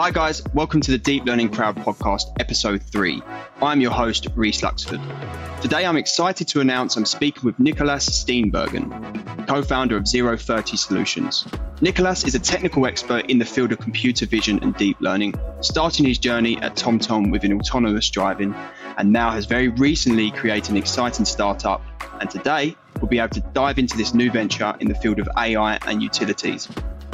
Hi, 0.00 0.10
guys. 0.10 0.42
Welcome 0.54 0.80
to 0.80 0.92
the 0.92 0.96
Deep 0.96 1.26
Learning 1.26 1.50
Crowd 1.50 1.76
podcast, 1.76 2.22
episode 2.40 2.82
three. 2.82 3.22
I'm 3.60 3.82
your 3.82 3.90
host, 3.90 4.28
Reese 4.34 4.62
Luxford. 4.62 5.60
Today, 5.60 5.84
I'm 5.84 5.98
excited 5.98 6.48
to 6.48 6.60
announce 6.60 6.96
I'm 6.96 7.04
speaking 7.04 7.42
with 7.44 7.58
Nikolaas 7.58 8.08
Steenbergen, 8.08 9.46
co 9.46 9.60
founder 9.62 9.98
of 9.98 10.08
Zero 10.08 10.38
30 10.38 10.78
Solutions. 10.78 11.46
Nicolas 11.82 12.24
is 12.24 12.34
a 12.34 12.38
technical 12.38 12.86
expert 12.86 13.26
in 13.26 13.38
the 13.38 13.44
field 13.44 13.72
of 13.72 13.78
computer 13.78 14.24
vision 14.24 14.58
and 14.62 14.74
deep 14.74 14.98
learning, 15.02 15.34
starting 15.60 16.06
his 16.06 16.16
journey 16.16 16.56
at 16.62 16.76
TomTom 16.76 17.30
within 17.30 17.52
autonomous 17.52 18.08
driving, 18.08 18.54
and 18.96 19.12
now 19.12 19.30
has 19.30 19.44
very 19.44 19.68
recently 19.68 20.30
created 20.30 20.70
an 20.70 20.78
exciting 20.78 21.26
startup. 21.26 21.82
And 22.18 22.30
today, 22.30 22.74
we'll 23.02 23.10
be 23.10 23.18
able 23.18 23.34
to 23.34 23.42
dive 23.52 23.78
into 23.78 23.98
this 23.98 24.14
new 24.14 24.30
venture 24.30 24.74
in 24.80 24.88
the 24.88 24.94
field 24.94 25.18
of 25.18 25.28
AI 25.36 25.78
and 25.86 26.02
utilities. 26.02 26.70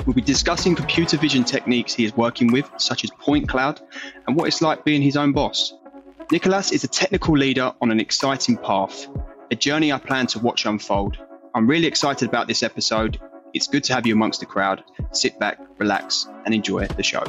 We'll 0.06 0.14
be 0.14 0.22
discussing 0.22 0.76
computer 0.76 1.16
vision 1.16 1.42
techniques 1.42 1.92
he 1.92 2.04
is 2.04 2.16
working 2.16 2.52
with, 2.52 2.70
such 2.76 3.02
as 3.02 3.10
point 3.10 3.48
cloud, 3.48 3.80
and 4.26 4.36
what 4.36 4.46
it's 4.46 4.62
like 4.62 4.84
being 4.84 5.02
his 5.02 5.16
own 5.16 5.32
boss. 5.32 5.74
Nikolaas 6.32 6.72
is 6.72 6.84
a 6.84 6.88
technical 6.88 7.36
leader 7.36 7.72
on 7.80 7.90
an 7.90 7.98
exciting 7.98 8.56
path, 8.56 9.08
a 9.50 9.56
journey 9.56 9.92
I 9.92 9.98
plan 9.98 10.28
to 10.28 10.38
watch 10.38 10.64
unfold. 10.64 11.18
I'm 11.52 11.66
really 11.66 11.88
excited 11.88 12.28
about 12.28 12.46
this 12.46 12.62
episode. 12.62 13.20
It's 13.52 13.66
good 13.66 13.82
to 13.84 13.94
have 13.94 14.06
you 14.06 14.12
amongst 14.12 14.38
the 14.38 14.46
crowd. 14.46 14.84
Sit 15.10 15.40
back, 15.40 15.58
relax, 15.78 16.28
and 16.44 16.54
enjoy 16.54 16.86
the 16.86 17.02
show. 17.02 17.24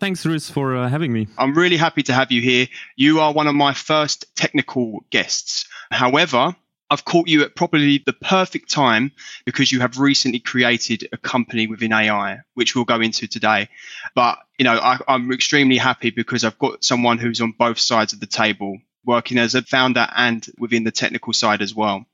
Thanks, 0.00 0.24
Ruth, 0.24 0.50
for 0.50 0.76
uh, 0.76 0.88
having 0.88 1.12
me. 1.12 1.28
I'm 1.36 1.52
really 1.52 1.76
happy 1.76 2.02
to 2.04 2.14
have 2.14 2.32
you 2.32 2.40
here. 2.40 2.68
You 2.96 3.20
are 3.20 3.34
one 3.34 3.48
of 3.48 3.54
my 3.54 3.74
first 3.74 4.34
technical 4.34 5.04
guests. 5.10 5.66
However, 5.90 6.56
I've 6.92 7.06
caught 7.06 7.26
you 7.26 7.42
at 7.42 7.56
probably 7.56 8.02
the 8.04 8.12
perfect 8.12 8.70
time 8.70 9.12
because 9.46 9.72
you 9.72 9.80
have 9.80 9.98
recently 9.98 10.40
created 10.40 11.08
a 11.10 11.16
company 11.16 11.66
within 11.66 11.90
AI, 11.90 12.40
which 12.52 12.76
we'll 12.76 12.84
go 12.84 13.00
into 13.00 13.26
today. 13.26 13.70
But, 14.14 14.38
you 14.58 14.64
know, 14.64 14.74
I, 14.74 14.98
I'm 15.08 15.32
extremely 15.32 15.78
happy 15.78 16.10
because 16.10 16.44
I've 16.44 16.58
got 16.58 16.84
someone 16.84 17.16
who's 17.16 17.40
on 17.40 17.54
both 17.58 17.78
sides 17.78 18.12
of 18.12 18.20
the 18.20 18.26
table 18.26 18.76
working 19.06 19.38
as 19.38 19.54
a 19.54 19.62
founder 19.62 20.06
and 20.14 20.46
within 20.58 20.84
the 20.84 20.90
technical 20.90 21.32
side 21.32 21.62
as 21.62 21.74
well. 21.74 22.04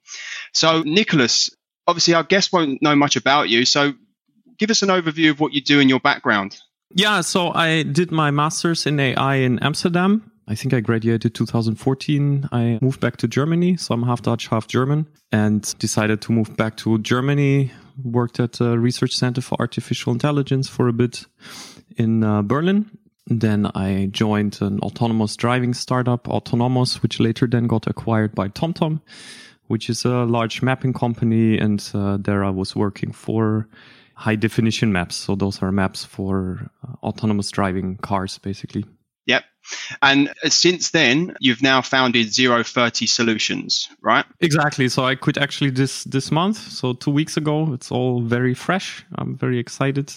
So, 0.54 0.84
Nikolaas, 0.84 1.52
obviously, 1.88 2.14
our 2.14 2.22
guests 2.22 2.52
won't 2.52 2.80
know 2.80 2.94
much 2.94 3.16
about 3.16 3.48
you. 3.48 3.64
So, 3.64 3.94
give 4.58 4.70
us 4.70 4.82
an 4.82 4.90
overview 4.90 5.30
of 5.30 5.40
what 5.40 5.52
you 5.54 5.60
do 5.60 5.80
in 5.80 5.88
your 5.88 6.00
background. 6.00 6.56
Yeah, 6.90 7.22
so 7.22 7.52
I 7.52 7.82
did 7.82 8.12
my 8.12 8.30
master's 8.30 8.86
in 8.86 9.00
AI 9.00 9.34
in 9.34 9.58
Amsterdam 9.58 10.30
I 10.50 10.54
think 10.54 10.72
I 10.72 10.80
graduated 10.80 11.34
2014. 11.34 12.48
I 12.52 12.78
moved 12.80 13.00
back 13.00 13.18
to 13.18 13.28
Germany, 13.28 13.77
so 13.77 13.92
I'm 13.92 14.02
half 14.02 14.22
Dutch, 14.22 14.48
half 14.48 14.66
German, 14.66 15.06
and 15.30 15.78
decided 15.78 16.22
to 16.22 16.32
move 16.32 16.56
back 16.56 16.78
to 16.78 16.98
Germany. 17.00 17.70
Worked 18.02 18.41
at 18.41 18.58
a 18.60 18.78
research 18.78 19.14
center 19.14 19.42
for 19.42 19.60
artificial 19.60 20.10
intelligence 20.10 20.66
for 20.66 20.88
a 20.88 20.92
bit 20.92 21.26
in 21.98 22.24
uh, 22.24 22.41
Berlin. 22.41 22.91
Then 23.26 23.70
I 23.74 24.08
joined 24.10 24.62
an 24.62 24.80
autonomous 24.80 25.36
driving 25.36 25.74
startup, 25.74 26.24
Autonomos, 26.24 27.02
which 27.02 27.20
later 27.20 27.46
then 27.46 27.66
got 27.66 27.86
acquired 27.86 28.34
by 28.34 28.48
TomTom, 28.48 29.02
which 29.66 29.91
is 29.91 30.06
a 30.06 30.24
large 30.24 30.62
mapping 30.62 30.94
company. 30.94 31.58
And 31.58 31.86
uh, 31.92 32.16
there 32.19 32.42
I 32.42 32.48
was 32.48 32.74
working 32.74 33.12
for 33.12 33.69
high 34.14 34.36
definition 34.36 34.92
maps. 34.92 35.16
So 35.16 35.34
those 35.34 35.60
are 35.60 35.70
maps 35.70 36.06
for 36.06 36.70
uh, 36.82 36.94
autonomous 37.02 37.50
driving 37.50 37.98
cars, 37.98 38.38
basically. 38.38 38.86
Yep. 39.28 39.44
And 40.00 40.32
since 40.44 40.90
then, 40.90 41.36
you've 41.40 41.62
now 41.62 41.82
founded 41.82 42.32
Zero 42.32 42.64
Thirty 42.64 43.06
Solutions, 43.06 43.88
right? 44.02 44.24
Exactly. 44.40 44.88
So 44.88 45.04
I 45.04 45.14
quit 45.14 45.36
actually 45.36 45.70
this 45.70 46.04
this 46.04 46.30
month. 46.30 46.56
So 46.56 46.94
two 46.94 47.12
weeks 47.12 47.36
ago. 47.36 47.72
It's 47.74 47.92
all 47.92 48.22
very 48.22 48.54
fresh. 48.54 49.04
I'm 49.16 49.36
very 49.36 49.58
excited. 49.58 50.12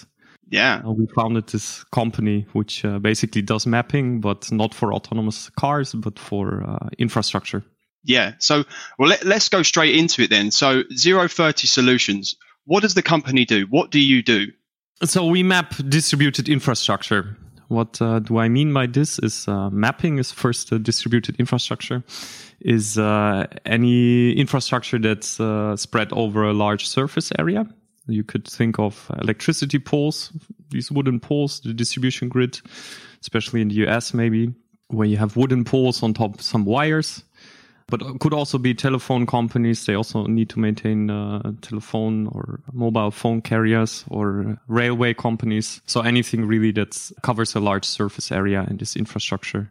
Yeah. 0.48 0.82
Uh, 0.84 0.92
we 0.92 1.06
founded 1.14 1.46
this 1.48 1.84
company 1.92 2.46
which 2.52 2.84
uh, 2.84 2.98
basically 2.98 3.42
does 3.42 3.66
mapping, 3.66 4.20
but 4.20 4.50
not 4.50 4.74
for 4.74 4.92
autonomous 4.92 5.50
cars, 5.50 5.94
but 5.94 6.18
for 6.18 6.62
uh, 6.66 6.88
infrastructure. 6.98 7.62
Yeah. 8.04 8.32
So, 8.38 8.64
well, 8.98 9.10
let, 9.10 9.24
let's 9.24 9.48
go 9.48 9.62
straight 9.62 9.96
into 9.96 10.22
it 10.22 10.30
then. 10.30 10.50
So, 10.50 10.82
Zero 10.96 11.28
Thirty 11.28 11.66
Solutions. 11.66 12.36
What 12.64 12.82
does 12.82 12.94
the 12.94 13.02
company 13.02 13.44
do? 13.44 13.66
What 13.70 13.90
do 13.90 13.98
you 13.98 14.22
do? 14.22 14.46
So 15.04 15.26
we 15.26 15.42
map 15.42 15.74
distributed 15.88 16.48
infrastructure. 16.48 17.36
What 17.72 18.02
uh, 18.02 18.18
do 18.18 18.36
I 18.36 18.48
mean 18.48 18.74
by 18.74 18.86
this? 18.86 19.18
Is 19.18 19.48
uh, 19.48 19.70
mapping 19.70 20.18
is 20.18 20.30
first 20.30 20.68
distributed 20.82 21.36
infrastructure, 21.40 22.04
is 22.60 22.98
uh, 22.98 23.46
any 23.64 24.32
infrastructure 24.32 24.98
that's 24.98 25.40
spread 25.80 26.12
over 26.12 26.44
a 26.44 26.52
large 26.52 26.86
surface 26.86 27.32
area. 27.38 27.66
You 28.06 28.24
could 28.24 28.46
think 28.46 28.78
of 28.78 29.10
electricity 29.22 29.78
poles, 29.78 30.32
these 30.68 30.92
wooden 30.92 31.18
poles, 31.18 31.60
the 31.60 31.72
distribution 31.72 32.28
grid, 32.28 32.60
especially 33.22 33.62
in 33.62 33.68
the 33.68 33.86
US, 33.86 34.12
maybe 34.12 34.52
where 34.88 35.08
you 35.08 35.16
have 35.16 35.36
wooden 35.36 35.64
poles 35.64 36.02
on 36.02 36.12
top 36.12 36.34
of 36.34 36.42
some 36.42 36.66
wires 36.66 37.24
but 37.92 38.20
could 38.20 38.32
also 38.32 38.56
be 38.56 38.72
telephone 38.72 39.26
companies. 39.26 39.84
They 39.84 39.94
also 39.94 40.24
need 40.24 40.48
to 40.48 40.58
maintain 40.58 41.10
uh, 41.10 41.52
telephone 41.60 42.26
or 42.28 42.60
mobile 42.72 43.10
phone 43.10 43.42
carriers 43.42 44.06
or 44.08 44.58
railway 44.66 45.12
companies. 45.12 45.82
So 45.84 46.00
anything 46.00 46.46
really 46.46 46.70
that 46.72 47.12
covers 47.22 47.54
a 47.54 47.60
large 47.60 47.84
surface 47.84 48.32
area 48.32 48.64
and 48.66 48.78
this 48.78 48.96
infrastructure. 48.96 49.70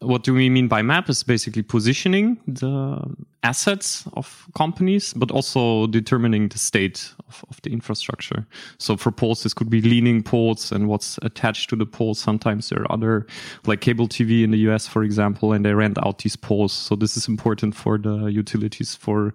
What 0.00 0.24
do 0.24 0.34
we 0.34 0.50
mean 0.50 0.66
by 0.66 0.82
map 0.82 1.08
is 1.08 1.22
basically 1.22 1.62
positioning 1.62 2.40
the 2.46 2.98
assets 3.42 4.04
of 4.14 4.48
companies, 4.54 5.12
but 5.14 5.30
also 5.30 5.86
determining 5.86 6.48
the 6.48 6.58
state 6.58 7.12
of, 7.28 7.44
of 7.50 7.60
the 7.62 7.70
infrastructure. 7.70 8.46
So 8.78 8.96
for 8.96 9.12
poles, 9.12 9.42
this 9.42 9.54
could 9.54 9.70
be 9.70 9.80
leaning 9.80 10.22
poles 10.22 10.72
and 10.72 10.88
what's 10.88 11.18
attached 11.22 11.70
to 11.70 11.76
the 11.76 11.86
poles. 11.86 12.18
Sometimes 12.18 12.68
there 12.68 12.82
are 12.82 12.92
other, 12.92 13.26
like 13.66 13.80
cable 13.80 14.08
TV 14.08 14.42
in 14.42 14.50
the 14.50 14.58
US, 14.70 14.86
for 14.86 15.02
example, 15.02 15.52
and 15.52 15.64
they 15.64 15.74
rent 15.74 15.98
out 16.04 16.18
these 16.18 16.36
poles. 16.36 16.72
So 16.72 16.96
this 16.96 17.16
is 17.16 17.28
important 17.28 17.59
for 17.72 17.98
the 17.98 18.26
utilities 18.26 18.94
for 18.94 19.34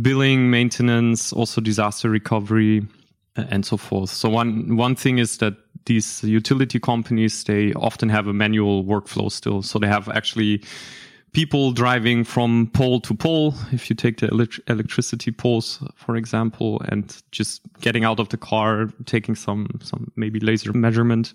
billing, 0.00 0.50
maintenance, 0.50 1.32
also 1.32 1.60
disaster 1.60 2.10
recovery, 2.10 2.86
and 3.36 3.64
so 3.64 3.76
forth. 3.76 4.10
So 4.10 4.28
one 4.28 4.76
one 4.76 4.94
thing 4.94 5.18
is 5.18 5.38
that 5.38 5.54
these 5.86 6.22
utility 6.22 6.78
companies 6.78 7.44
they 7.44 7.72
often 7.74 8.08
have 8.08 8.26
a 8.26 8.32
manual 8.32 8.84
workflow 8.84 9.30
still. 9.30 9.62
So 9.62 9.78
they 9.78 9.88
have 9.88 10.08
actually 10.08 10.62
people 11.32 11.72
driving 11.72 12.24
from 12.24 12.70
pole 12.74 13.00
to 13.00 13.14
pole. 13.14 13.54
If 13.72 13.88
you 13.88 13.96
take 13.96 14.18
the 14.18 14.28
elect- 14.28 14.60
electricity 14.68 15.32
poles, 15.32 15.82
for 15.96 16.16
example, 16.16 16.82
and 16.88 17.22
just 17.30 17.62
getting 17.80 18.04
out 18.04 18.20
of 18.20 18.28
the 18.28 18.36
car, 18.36 18.90
taking 19.06 19.34
some 19.34 19.66
some 19.82 20.12
maybe 20.16 20.40
laser 20.40 20.72
measurement, 20.72 21.34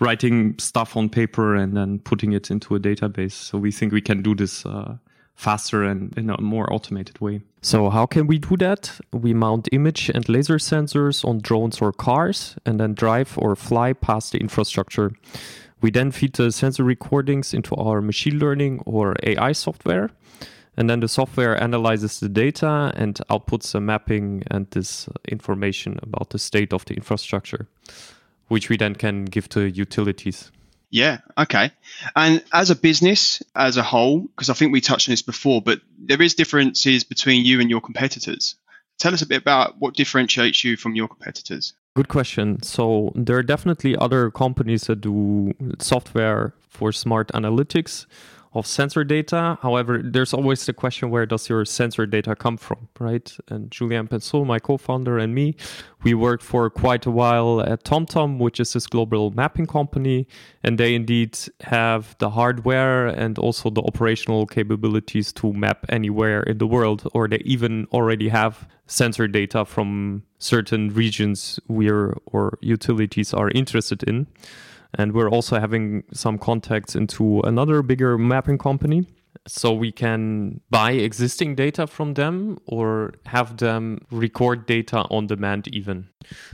writing 0.00 0.58
stuff 0.58 0.96
on 0.96 1.08
paper, 1.08 1.54
and 1.56 1.76
then 1.76 1.98
putting 1.98 2.32
it 2.32 2.50
into 2.50 2.74
a 2.74 2.80
database. 2.80 3.32
So 3.32 3.58
we 3.58 3.72
think 3.72 3.92
we 3.92 4.00
can 4.00 4.22
do 4.22 4.34
this. 4.34 4.64
Uh, 4.64 4.96
faster 5.42 5.82
and 5.82 6.16
in 6.16 6.30
a 6.30 6.40
more 6.40 6.72
automated 6.72 7.20
way. 7.20 7.42
So 7.60 7.90
how 7.90 8.06
can 8.06 8.26
we 8.26 8.38
do 8.38 8.56
that? 8.58 9.00
We 9.12 9.34
mount 9.34 9.68
image 9.72 10.08
and 10.08 10.28
laser 10.28 10.58
sensors 10.58 11.24
on 11.24 11.40
drones 11.40 11.80
or 11.80 11.92
cars 11.92 12.56
and 12.64 12.78
then 12.78 12.94
drive 12.94 13.36
or 13.36 13.56
fly 13.56 13.92
past 13.92 14.32
the 14.32 14.38
infrastructure. 14.38 15.12
We 15.80 15.90
then 15.90 16.12
feed 16.12 16.34
the 16.34 16.52
sensor 16.52 16.84
recordings 16.84 17.52
into 17.52 17.74
our 17.74 18.00
machine 18.00 18.38
learning 18.38 18.82
or 18.86 19.16
AI 19.24 19.52
software. 19.52 20.10
And 20.76 20.88
then 20.88 21.00
the 21.00 21.08
software 21.08 21.60
analyzes 21.60 22.20
the 22.20 22.28
data 22.28 22.92
and 22.96 23.20
outputs 23.28 23.74
a 23.74 23.80
mapping 23.80 24.44
and 24.50 24.70
this 24.70 25.08
information 25.28 25.98
about 26.02 26.30
the 26.30 26.38
state 26.38 26.72
of 26.72 26.84
the 26.84 26.94
infrastructure, 26.94 27.66
which 28.48 28.70
we 28.70 28.76
then 28.76 28.94
can 28.94 29.24
give 29.24 29.48
to 29.50 29.68
utilities. 29.68 30.50
Yeah. 30.92 31.20
Okay. 31.38 31.72
And 32.14 32.44
as 32.52 32.70
a 32.70 32.76
business 32.76 33.42
as 33.56 33.78
a 33.78 33.82
whole, 33.82 34.20
because 34.20 34.50
I 34.50 34.54
think 34.54 34.72
we 34.72 34.82
touched 34.82 35.08
on 35.08 35.12
this 35.12 35.22
before, 35.22 35.62
but 35.62 35.80
there 35.98 36.20
is 36.20 36.34
differences 36.34 37.02
between 37.02 37.46
you 37.46 37.60
and 37.60 37.70
your 37.70 37.80
competitors. 37.80 38.56
Tell 38.98 39.14
us 39.14 39.22
a 39.22 39.26
bit 39.26 39.40
about 39.40 39.80
what 39.80 39.94
differentiates 39.94 40.62
you 40.62 40.76
from 40.76 40.94
your 40.94 41.08
competitors. 41.08 41.72
Good 41.96 42.08
question. 42.08 42.62
So 42.62 43.10
there 43.14 43.38
are 43.38 43.42
definitely 43.42 43.96
other 43.96 44.30
companies 44.30 44.86
that 44.86 45.00
do 45.00 45.54
software 45.78 46.52
for 46.68 46.92
smart 46.92 47.28
analytics 47.32 48.04
of 48.54 48.66
sensor 48.66 49.04
data. 49.04 49.58
However, 49.62 50.00
there's 50.02 50.34
always 50.34 50.66
the 50.66 50.72
question 50.72 51.10
where 51.10 51.26
does 51.26 51.48
your 51.48 51.64
sensor 51.64 52.06
data 52.06 52.36
come 52.36 52.56
from, 52.56 52.88
right? 52.98 53.34
And 53.48 53.70
Julian 53.70 54.08
Pensot, 54.08 54.46
my 54.46 54.58
co-founder, 54.58 55.18
and 55.18 55.34
me, 55.34 55.56
we 56.02 56.14
worked 56.14 56.42
for 56.42 56.68
quite 56.68 57.06
a 57.06 57.10
while 57.10 57.60
at 57.60 57.84
TomTom, 57.84 58.38
which 58.38 58.60
is 58.60 58.72
this 58.74 58.86
global 58.86 59.30
mapping 59.30 59.66
company, 59.66 60.26
and 60.62 60.78
they 60.78 60.94
indeed 60.94 61.38
have 61.60 62.16
the 62.18 62.30
hardware 62.30 63.06
and 63.06 63.38
also 63.38 63.70
the 63.70 63.82
operational 63.82 64.46
capabilities 64.46 65.32
to 65.34 65.52
map 65.52 65.86
anywhere 65.88 66.42
in 66.42 66.58
the 66.58 66.66
world, 66.66 67.08
or 67.14 67.28
they 67.28 67.42
even 67.44 67.86
already 67.92 68.28
have 68.28 68.68
sensor 68.86 69.26
data 69.26 69.64
from 69.64 70.22
certain 70.38 70.92
regions 70.92 71.58
where 71.68 72.14
or 72.26 72.58
utilities 72.60 73.32
are 73.32 73.50
interested 73.50 74.02
in. 74.02 74.26
And 74.94 75.12
we're 75.12 75.30
also 75.30 75.58
having 75.58 76.04
some 76.12 76.38
contacts 76.38 76.94
into 76.94 77.40
another 77.40 77.82
bigger 77.82 78.18
mapping 78.18 78.58
company. 78.58 79.06
So 79.46 79.72
we 79.72 79.90
can 79.90 80.60
buy 80.70 80.92
existing 80.92 81.54
data 81.56 81.86
from 81.86 82.14
them 82.14 82.58
or 82.66 83.14
have 83.26 83.56
them 83.56 84.04
record 84.10 84.66
data 84.66 84.98
on 85.10 85.26
demand, 85.26 85.68
even. 85.68 86.08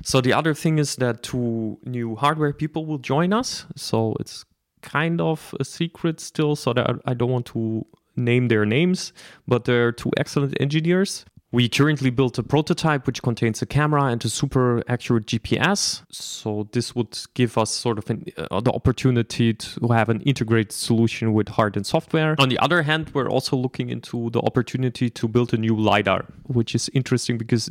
So 0.04 0.20
the 0.20 0.32
other 0.32 0.54
thing 0.54 0.78
is 0.78 0.96
that 0.96 1.22
two 1.22 1.78
new 1.84 2.14
hardware 2.14 2.52
people 2.52 2.86
will 2.86 2.98
join 2.98 3.32
us. 3.32 3.66
So 3.76 4.14
it's 4.20 4.44
kind 4.80 5.20
of 5.20 5.54
a 5.58 5.64
secret 5.64 6.20
still, 6.20 6.54
so 6.54 6.72
that 6.72 6.88
I 7.04 7.14
don't 7.14 7.30
want 7.30 7.46
to 7.46 7.84
name 8.16 8.48
their 8.48 8.64
names, 8.64 9.12
but 9.46 9.64
they're 9.64 9.92
two 9.92 10.10
excellent 10.16 10.56
engineers 10.60 11.24
we 11.50 11.68
currently 11.68 12.10
built 12.10 12.36
a 12.38 12.42
prototype 12.42 13.06
which 13.06 13.22
contains 13.22 13.62
a 13.62 13.66
camera 13.66 14.04
and 14.04 14.22
a 14.24 14.28
super 14.28 14.82
accurate 14.86 15.26
GPS. 15.26 16.02
So 16.10 16.68
this 16.72 16.94
would 16.94 17.18
give 17.34 17.56
us 17.56 17.70
sort 17.70 17.98
of 17.98 18.10
an, 18.10 18.26
uh, 18.36 18.60
the 18.60 18.72
opportunity 18.72 19.54
to 19.54 19.88
have 19.88 20.10
an 20.10 20.20
integrated 20.22 20.72
solution 20.72 21.32
with 21.32 21.48
hard 21.48 21.76
and 21.76 21.86
software. 21.86 22.36
On 22.38 22.50
the 22.50 22.58
other 22.58 22.82
hand, 22.82 23.10
we're 23.14 23.30
also 23.30 23.56
looking 23.56 23.88
into 23.88 24.28
the 24.30 24.40
opportunity 24.40 25.08
to 25.08 25.26
build 25.26 25.54
a 25.54 25.56
new 25.56 25.74
LiDAR, 25.74 26.26
which 26.46 26.74
is 26.74 26.90
interesting 26.92 27.38
because 27.38 27.70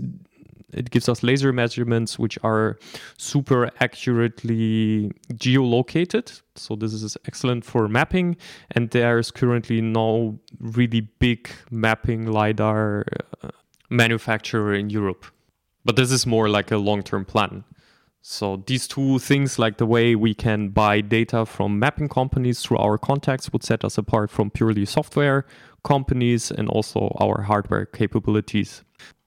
it 0.73 0.89
gives 0.89 1.07
us 1.07 1.23
laser 1.23 1.53
measurements 1.53 2.19
which 2.19 2.37
are 2.43 2.77
super 3.17 3.69
accurately 3.79 5.11
geolocated. 5.33 6.41
So 6.55 6.75
this 6.75 6.93
is 6.93 7.15
excellent 7.25 7.63
for 7.63 7.87
mapping. 7.87 8.37
And 8.71 8.89
there's 8.89 9.31
currently 9.31 9.81
no 9.81 10.39
really 10.59 11.01
big 11.01 11.49
mapping 11.71 12.27
LiDAR 12.27 13.05
uh, 13.43 13.49
manufacturer 13.89 14.73
in 14.73 14.89
Europe. 14.89 15.25
But 15.85 15.95
this 15.95 16.11
is 16.11 16.25
more 16.25 16.49
like 16.49 16.71
a 16.71 16.77
long 16.77 17.03
term 17.03 17.25
plan. 17.25 17.63
So 18.21 18.61
these 18.67 18.87
two 18.87 19.19
things, 19.19 19.57
like 19.57 19.77
the 19.77 19.85
way 19.85 20.15
we 20.15 20.33
can 20.33 20.69
buy 20.69 20.99
data 20.99 21.45
from 21.45 21.79
mapping 21.79 22.09
companies 22.09 22.61
through 22.61 22.77
our 22.79 22.97
contacts, 22.97 23.53
would 23.53 23.63
set 23.63 23.85
us 23.85 23.97
apart 23.97 24.29
from 24.29 24.51
purely 24.51 24.85
software 24.85 25.45
companies 25.83 26.51
and 26.51 26.67
also 26.67 27.15
our 27.21 27.43
hardware 27.43 27.85
capabilities. 27.85 28.83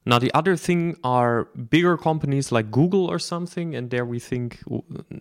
Now, 0.06 0.18
the 0.18 0.32
other 0.32 0.56
thing 0.56 0.96
are 1.04 1.44
bigger 1.68 1.98
companies 1.98 2.50
like 2.50 2.70
Google 2.70 3.06
or 3.06 3.18
something, 3.18 3.74
and 3.74 3.90
there 3.90 4.06
we 4.06 4.18
think 4.18 4.58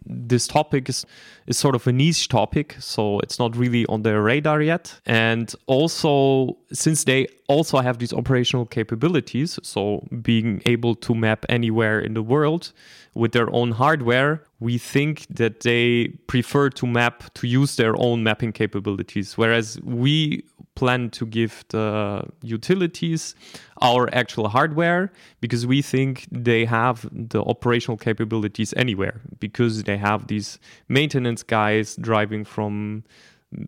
this 0.05 0.47
topic 0.47 0.87
is, 0.87 1.05
is 1.47 1.57
sort 1.57 1.75
of 1.75 1.85
a 1.85 1.91
niche 1.91 2.29
topic, 2.29 2.77
so 2.79 3.19
it's 3.19 3.37
not 3.39 3.57
really 3.57 3.85
on 3.87 4.03
their 4.03 4.21
radar 4.21 4.61
yet. 4.61 4.99
And 5.05 5.53
also, 5.67 6.57
since 6.71 7.03
they 7.03 7.27
also 7.47 7.79
have 7.79 7.97
these 7.97 8.13
operational 8.13 8.65
capabilities, 8.65 9.59
so 9.63 10.07
being 10.21 10.61
able 10.65 10.95
to 10.95 11.13
map 11.13 11.45
anywhere 11.49 11.99
in 11.99 12.13
the 12.13 12.23
world 12.23 12.71
with 13.13 13.33
their 13.33 13.53
own 13.53 13.71
hardware, 13.71 14.43
we 14.59 14.77
think 14.77 15.25
that 15.29 15.61
they 15.61 16.09
prefer 16.27 16.69
to 16.69 16.85
map 16.85 17.33
to 17.35 17.47
use 17.47 17.77
their 17.77 17.99
own 17.99 18.23
mapping 18.23 18.51
capabilities, 18.51 19.37
whereas 19.37 19.79
we 19.83 20.43
plan 20.75 21.09
to 21.09 21.25
give 21.25 21.65
the 21.69 22.23
utilities 22.41 23.35
our 23.81 24.09
actual 24.13 24.47
hardware 24.47 25.11
because 25.41 25.65
we 25.65 25.81
think 25.81 26.25
they 26.31 26.65
have 26.65 27.07
the 27.11 27.41
operational 27.43 27.97
capabilities 27.97 28.73
anywhere 28.77 29.21
because 29.39 29.83
they 29.83 29.97
have 29.97 30.27
these 30.27 30.59
maintenance 30.87 31.43
guys 31.43 31.95
driving 31.97 32.45
from 32.45 33.03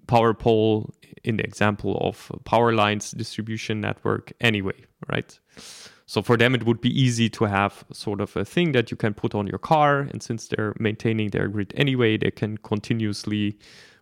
power 0.08 0.34
pole 0.34 0.94
in 1.24 1.38
the 1.38 1.44
example 1.44 1.98
of 2.02 2.32
power 2.46 2.72
lines 2.72 3.12
distribution 3.12 3.82
network 3.82 4.32
anyway 4.40 4.80
right 5.10 5.40
so 6.12 6.22
for 6.22 6.36
them 6.36 6.54
it 6.54 6.66
would 6.66 6.82
be 6.82 6.94
easy 7.06 7.30
to 7.30 7.46
have 7.46 7.86
sort 7.94 8.20
of 8.20 8.36
a 8.36 8.44
thing 8.44 8.74
that 8.74 8.92
you 8.92 8.98
can 8.98 9.14
put 9.14 9.34
on 9.34 9.48
your 9.48 9.60
car 9.60 10.00
and 10.12 10.22
since 10.22 10.50
they're 10.50 10.74
maintaining 10.78 11.30
their 11.30 11.48
grid 11.48 11.72
anyway 11.78 12.18
they 12.18 12.32
can 12.32 12.58
continuously 12.58 13.58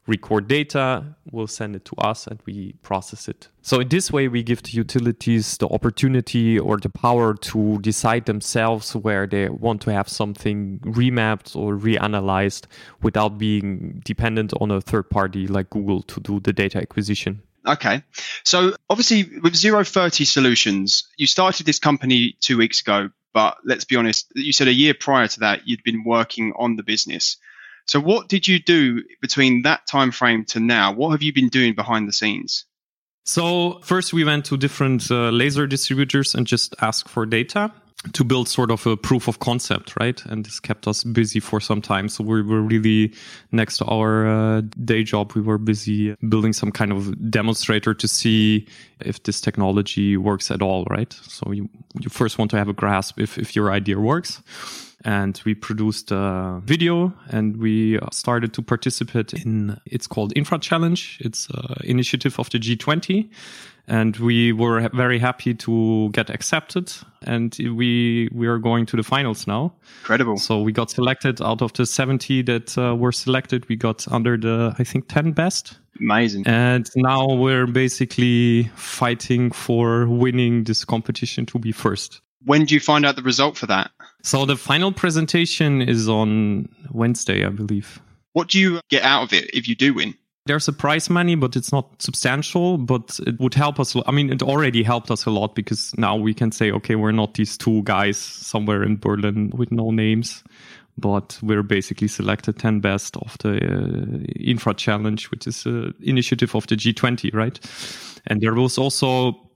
record 0.09 0.47
data, 0.47 1.05
we'll 1.31 1.47
send 1.47 1.75
it 1.75 1.85
to 1.85 1.95
us 1.97 2.27
and 2.27 2.41
we 2.45 2.73
process 2.81 3.27
it. 3.29 3.47
So, 3.61 3.79
in 3.79 3.87
this 3.89 4.11
way, 4.11 4.27
we 4.27 4.41
give 4.41 4.63
the 4.63 4.71
utilities 4.71 5.57
the 5.57 5.67
opportunity 5.67 6.59
or 6.59 6.77
the 6.77 6.89
power 6.89 7.35
to 7.35 7.77
decide 7.79 8.25
themselves 8.25 8.95
where 8.95 9.27
they 9.27 9.47
want 9.49 9.81
to 9.83 9.93
have 9.93 10.09
something 10.09 10.79
remapped 10.79 11.55
or 11.55 11.77
reanalyzed 11.77 12.65
without 13.03 13.37
being 13.37 14.01
dependent 14.03 14.51
on 14.59 14.71
a 14.71 14.81
third 14.81 15.09
party 15.09 15.47
like 15.47 15.69
Google 15.69 16.01
to 16.03 16.19
do 16.19 16.39
the 16.39 16.51
data 16.51 16.79
acquisition. 16.79 17.41
Okay. 17.69 18.03
So, 18.43 18.75
obviously, 18.89 19.39
with 19.39 19.55
Zero 19.55 19.83
30 19.83 20.25
Solutions, 20.25 21.07
you 21.17 21.27
started 21.27 21.65
this 21.65 21.79
company 21.79 22.35
two 22.41 22.57
weeks 22.57 22.81
ago, 22.81 23.09
but 23.33 23.57
let's 23.63 23.85
be 23.85 23.95
honest, 23.95 24.31
you 24.35 24.51
said 24.51 24.67
a 24.67 24.73
year 24.73 24.93
prior 24.93 25.27
to 25.27 25.39
that, 25.41 25.67
you'd 25.67 25.83
been 25.83 26.03
working 26.03 26.53
on 26.57 26.75
the 26.75 26.83
business. 26.83 27.37
So 27.85 27.99
what 27.99 28.27
did 28.27 28.47
you 28.47 28.59
do 28.59 29.03
between 29.21 29.63
that 29.63 29.87
time 29.87 30.11
frame 30.11 30.45
to 30.45 30.59
now? 30.59 30.93
What 30.93 31.09
have 31.09 31.23
you 31.23 31.33
been 31.33 31.49
doing 31.49 31.73
behind 31.73 32.07
the 32.07 32.13
scenes? 32.13 32.65
So 33.25 33.79
first 33.83 34.13
we 34.13 34.23
went 34.23 34.45
to 34.45 34.57
different 34.57 35.09
uh, 35.11 35.29
laser 35.29 35.67
distributors 35.67 36.35
and 36.35 36.47
just 36.47 36.75
asked 36.81 37.09
for 37.09 37.25
data 37.25 37.71
to 38.13 38.23
build 38.23 38.47
sort 38.47 38.71
of 38.71 38.85
a 38.87 38.95
proof 38.95 39.27
of 39.27 39.39
concept, 39.39 39.93
right? 39.99 40.23
And 40.25 40.45
this 40.45 40.59
kept 40.59 40.87
us 40.87 41.03
busy 41.03 41.41
for 41.41 41.59
some 41.59 41.81
time. 41.81 42.07
So 42.07 42.23
we 42.23 42.41
were 42.41 42.61
really 42.61 43.13
next 43.51 43.77
to 43.79 43.85
our 43.85 44.27
uh, 44.27 44.61
day 44.85 45.03
job, 45.03 45.33
we 45.33 45.41
were 45.41 45.57
busy 45.57 46.15
building 46.29 46.53
some 46.53 46.71
kind 46.71 46.93
of 46.93 47.29
demonstrator 47.29 47.93
to 47.93 48.07
see 48.07 48.67
if 49.01 49.23
this 49.23 49.41
technology 49.41 50.15
works 50.15 50.49
at 50.49 50.61
all, 50.61 50.85
right? 50.89 51.11
So 51.23 51.51
you, 51.51 51.69
you 51.99 52.09
first 52.09 52.37
want 52.37 52.51
to 52.51 52.57
have 52.57 52.69
a 52.69 52.73
grasp 52.73 53.19
if, 53.19 53.37
if 53.37 53.53
your 53.55 53.69
idea 53.71 53.99
works 53.99 54.41
and 55.05 55.41
we 55.45 55.53
produced 55.53 56.11
a 56.11 56.61
video 56.63 57.13
and 57.29 57.57
we 57.57 57.97
started 58.11 58.53
to 58.53 58.61
participate 58.61 59.33
in 59.33 59.79
it's 59.85 60.07
called 60.07 60.33
infra 60.35 60.59
challenge 60.59 61.17
it's 61.21 61.47
an 61.51 61.75
initiative 61.85 62.37
of 62.37 62.49
the 62.49 62.59
g20 62.59 63.29
and 63.89 64.15
we 64.17 64.53
were 64.53 64.87
very 64.93 65.19
happy 65.19 65.53
to 65.55 66.09
get 66.11 66.29
accepted. 66.29 66.93
And 67.23 67.55
we 67.59 68.29
we 68.31 68.47
are 68.47 68.59
going 68.59 68.85
to 68.87 68.97
the 68.97 69.03
finals 69.03 69.47
now. 69.47 69.73
Incredible. 70.01 70.37
So 70.37 70.61
we 70.61 70.71
got 70.71 70.91
selected 70.91 71.41
out 71.41 71.61
of 71.61 71.73
the 71.73 71.85
70 71.85 72.43
that 72.43 72.77
uh, 72.77 72.95
were 72.95 73.11
selected 73.11 73.67
we 73.67 73.75
got 73.75 74.07
under 74.11 74.37
the 74.37 74.73
i 74.79 74.83
think 74.83 75.09
10 75.09 75.33
best. 75.33 75.77
Amazing. 75.99 76.47
And 76.47 76.89
now 76.95 77.27
we're 77.27 77.67
basically 77.67 78.71
fighting 78.75 79.51
for 79.51 80.07
winning 80.07 80.63
this 80.63 80.85
competition 80.85 81.45
to 81.47 81.59
be 81.59 81.73
first. 81.73 82.21
When 82.45 82.63
do 82.63 82.73
you 82.73 82.79
find 82.79 83.05
out 83.05 83.17
the 83.17 83.21
result 83.21 83.57
for 83.57 83.65
that? 83.65 83.91
So 84.23 84.45
the 84.45 84.55
final 84.55 84.93
presentation 84.93 85.81
is 85.81 86.07
on 86.07 86.69
Wednesday, 86.91 87.45
I 87.45 87.49
believe. 87.49 87.99
What 88.31 88.47
do 88.47 88.59
you 88.59 88.79
get 88.89 89.03
out 89.03 89.23
of 89.23 89.33
it 89.33 89.49
if 89.53 89.67
you 89.67 89.75
do 89.75 89.93
win? 89.93 90.13
There's 90.49 90.67
a 90.67 90.73
prize 90.73 91.11
money, 91.11 91.35
but 91.35 91.55
it's 91.55 91.71
not 91.71 92.01
substantial. 92.01 92.79
But 92.79 93.19
it 93.27 93.39
would 93.39 93.53
help 93.53 93.79
us. 93.79 93.95
I 94.07 94.11
mean, 94.11 94.31
it 94.31 94.41
already 94.41 94.81
helped 94.81 95.11
us 95.11 95.25
a 95.27 95.29
lot 95.29 95.53
because 95.53 95.93
now 95.95 96.15
we 96.15 96.33
can 96.33 96.51
say, 96.51 96.71
okay, 96.71 96.95
we're 96.95 97.11
not 97.11 97.35
these 97.35 97.55
two 97.55 97.83
guys 97.83 98.17
somewhere 98.17 98.81
in 98.81 98.97
Berlin 98.97 99.51
with 99.55 99.71
no 99.71 99.91
names, 99.91 100.43
but 100.97 101.37
we're 101.43 101.61
basically 101.61 102.07
selected 102.07 102.57
10 102.57 102.79
best 102.79 103.15
of 103.17 103.37
the 103.37 103.57
uh, 103.57 104.23
Infra 104.39 104.73
Challenge, 104.73 105.29
which 105.29 105.45
is 105.45 105.67
an 105.67 105.93
initiative 106.01 106.55
of 106.55 106.65
the 106.65 106.75
G20, 106.75 107.31
right? 107.31 107.59
And 108.25 108.41
there 108.41 108.55
was 108.55 108.79
also 108.79 109.48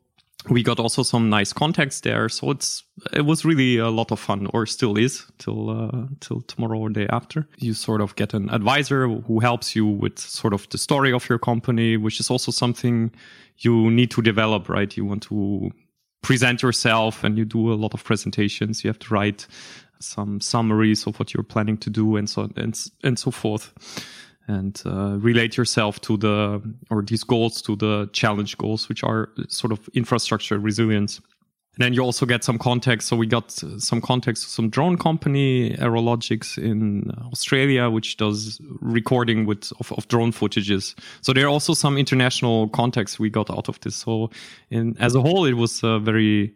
we 0.50 0.64
got 0.64 0.80
also 0.80 1.04
some 1.04 1.30
nice 1.30 1.54
contacts 1.54 2.02
there 2.02 2.28
so 2.30 2.52
it's 2.52 2.84
it 3.14 3.26
was 3.26 3.46
really 3.46 3.78
a 3.78 3.90
lot 3.90 4.12
of 4.12 4.20
fun 4.20 4.48
or 4.54 4.66
still 4.66 4.98
is 4.98 5.26
till 5.38 5.70
uh, 5.70 6.08
till 6.20 6.42
tomorrow 6.42 6.80
or 6.80 6.90
day 6.90 7.08
after. 7.10 7.48
You 7.58 7.74
sort 7.74 8.02
of 8.02 8.16
get 8.16 8.34
an 8.34 8.50
advisor 8.50 9.08
who 9.08 9.40
helps 9.40 9.76
you 9.76 9.86
with 9.86 10.20
sort 10.20 10.54
of 10.54 10.68
the 10.70 10.78
story 10.78 11.12
of 11.12 11.28
your 11.30 11.40
company 11.40 11.98
which 11.98 12.20
is 12.20 12.30
also 12.30 12.52
something 12.52 13.12
you 13.60 13.90
need 13.90 14.12
to 14.12 14.22
develop 14.22 14.70
right? 14.70 14.96
You 14.96 15.06
want 15.06 15.24
to 15.24 15.72
present 16.22 16.62
yourself 16.62 17.24
and 17.24 17.38
you 17.38 17.46
do 17.46 17.72
a 17.72 17.76
lot 17.76 17.94
of 17.94 18.04
presentations. 18.04 18.84
You 18.84 18.90
have 18.90 19.00
to 19.00 19.14
write 19.14 19.48
some 20.00 20.42
summaries 20.42 21.08
of 21.08 21.18
what 21.20 21.34
you're 21.34 21.44
planning 21.44 21.78
to 21.78 21.90
do 21.90 22.18
and 22.18 22.30
so 22.30 22.50
and, 22.56 22.78
and 23.04 23.18
so 23.18 23.32
forth 23.32 23.74
and 24.48 24.82
uh, 24.86 25.18
relate 25.20 25.58
yourself 25.58 26.02
to 26.02 26.18
the 26.18 26.62
or 26.90 27.02
these 27.02 27.24
goals 27.24 27.62
to 27.62 27.76
the 27.76 28.10
challenge 28.14 28.58
goals 28.58 28.90
which 28.90 29.04
are 29.04 29.30
sort 29.48 29.72
of 29.72 29.90
infrastructure 29.94 30.60
resilience. 30.60 31.22
And 31.76 31.84
then 31.84 31.94
you 31.94 32.02
also 32.02 32.28
get 32.28 32.44
some 32.44 32.60
context. 32.60 33.08
So 33.08 33.16
we 33.16 33.26
got 33.26 33.52
some 33.52 34.00
context 34.00 34.52
some 34.52 34.70
drone 34.70 34.98
company 34.98 35.76
aerologics 35.78 36.58
in 36.58 37.10
australia 37.32 37.90
which 37.90 38.18
does 38.18 38.60
recording 38.82 39.46
with 39.46 39.72
of, 39.80 39.92
of 39.94 40.08
drone 40.08 40.32
footages. 40.32 40.94
So 41.22 41.34
there 41.34 41.46
are 41.46 41.50
also 41.50 41.74
some 41.74 41.98
international 41.98 42.68
context 42.70 43.20
we 43.20 43.30
got 43.30 43.50
out 43.50 43.70
of 43.70 43.80
this. 43.80 43.96
So 43.96 44.30
in 44.70 44.98
as 45.00 45.16
a 45.16 45.22
whole 45.22 45.46
it 45.46 45.54
was 45.54 45.84
a 45.84 46.00
very 46.00 46.54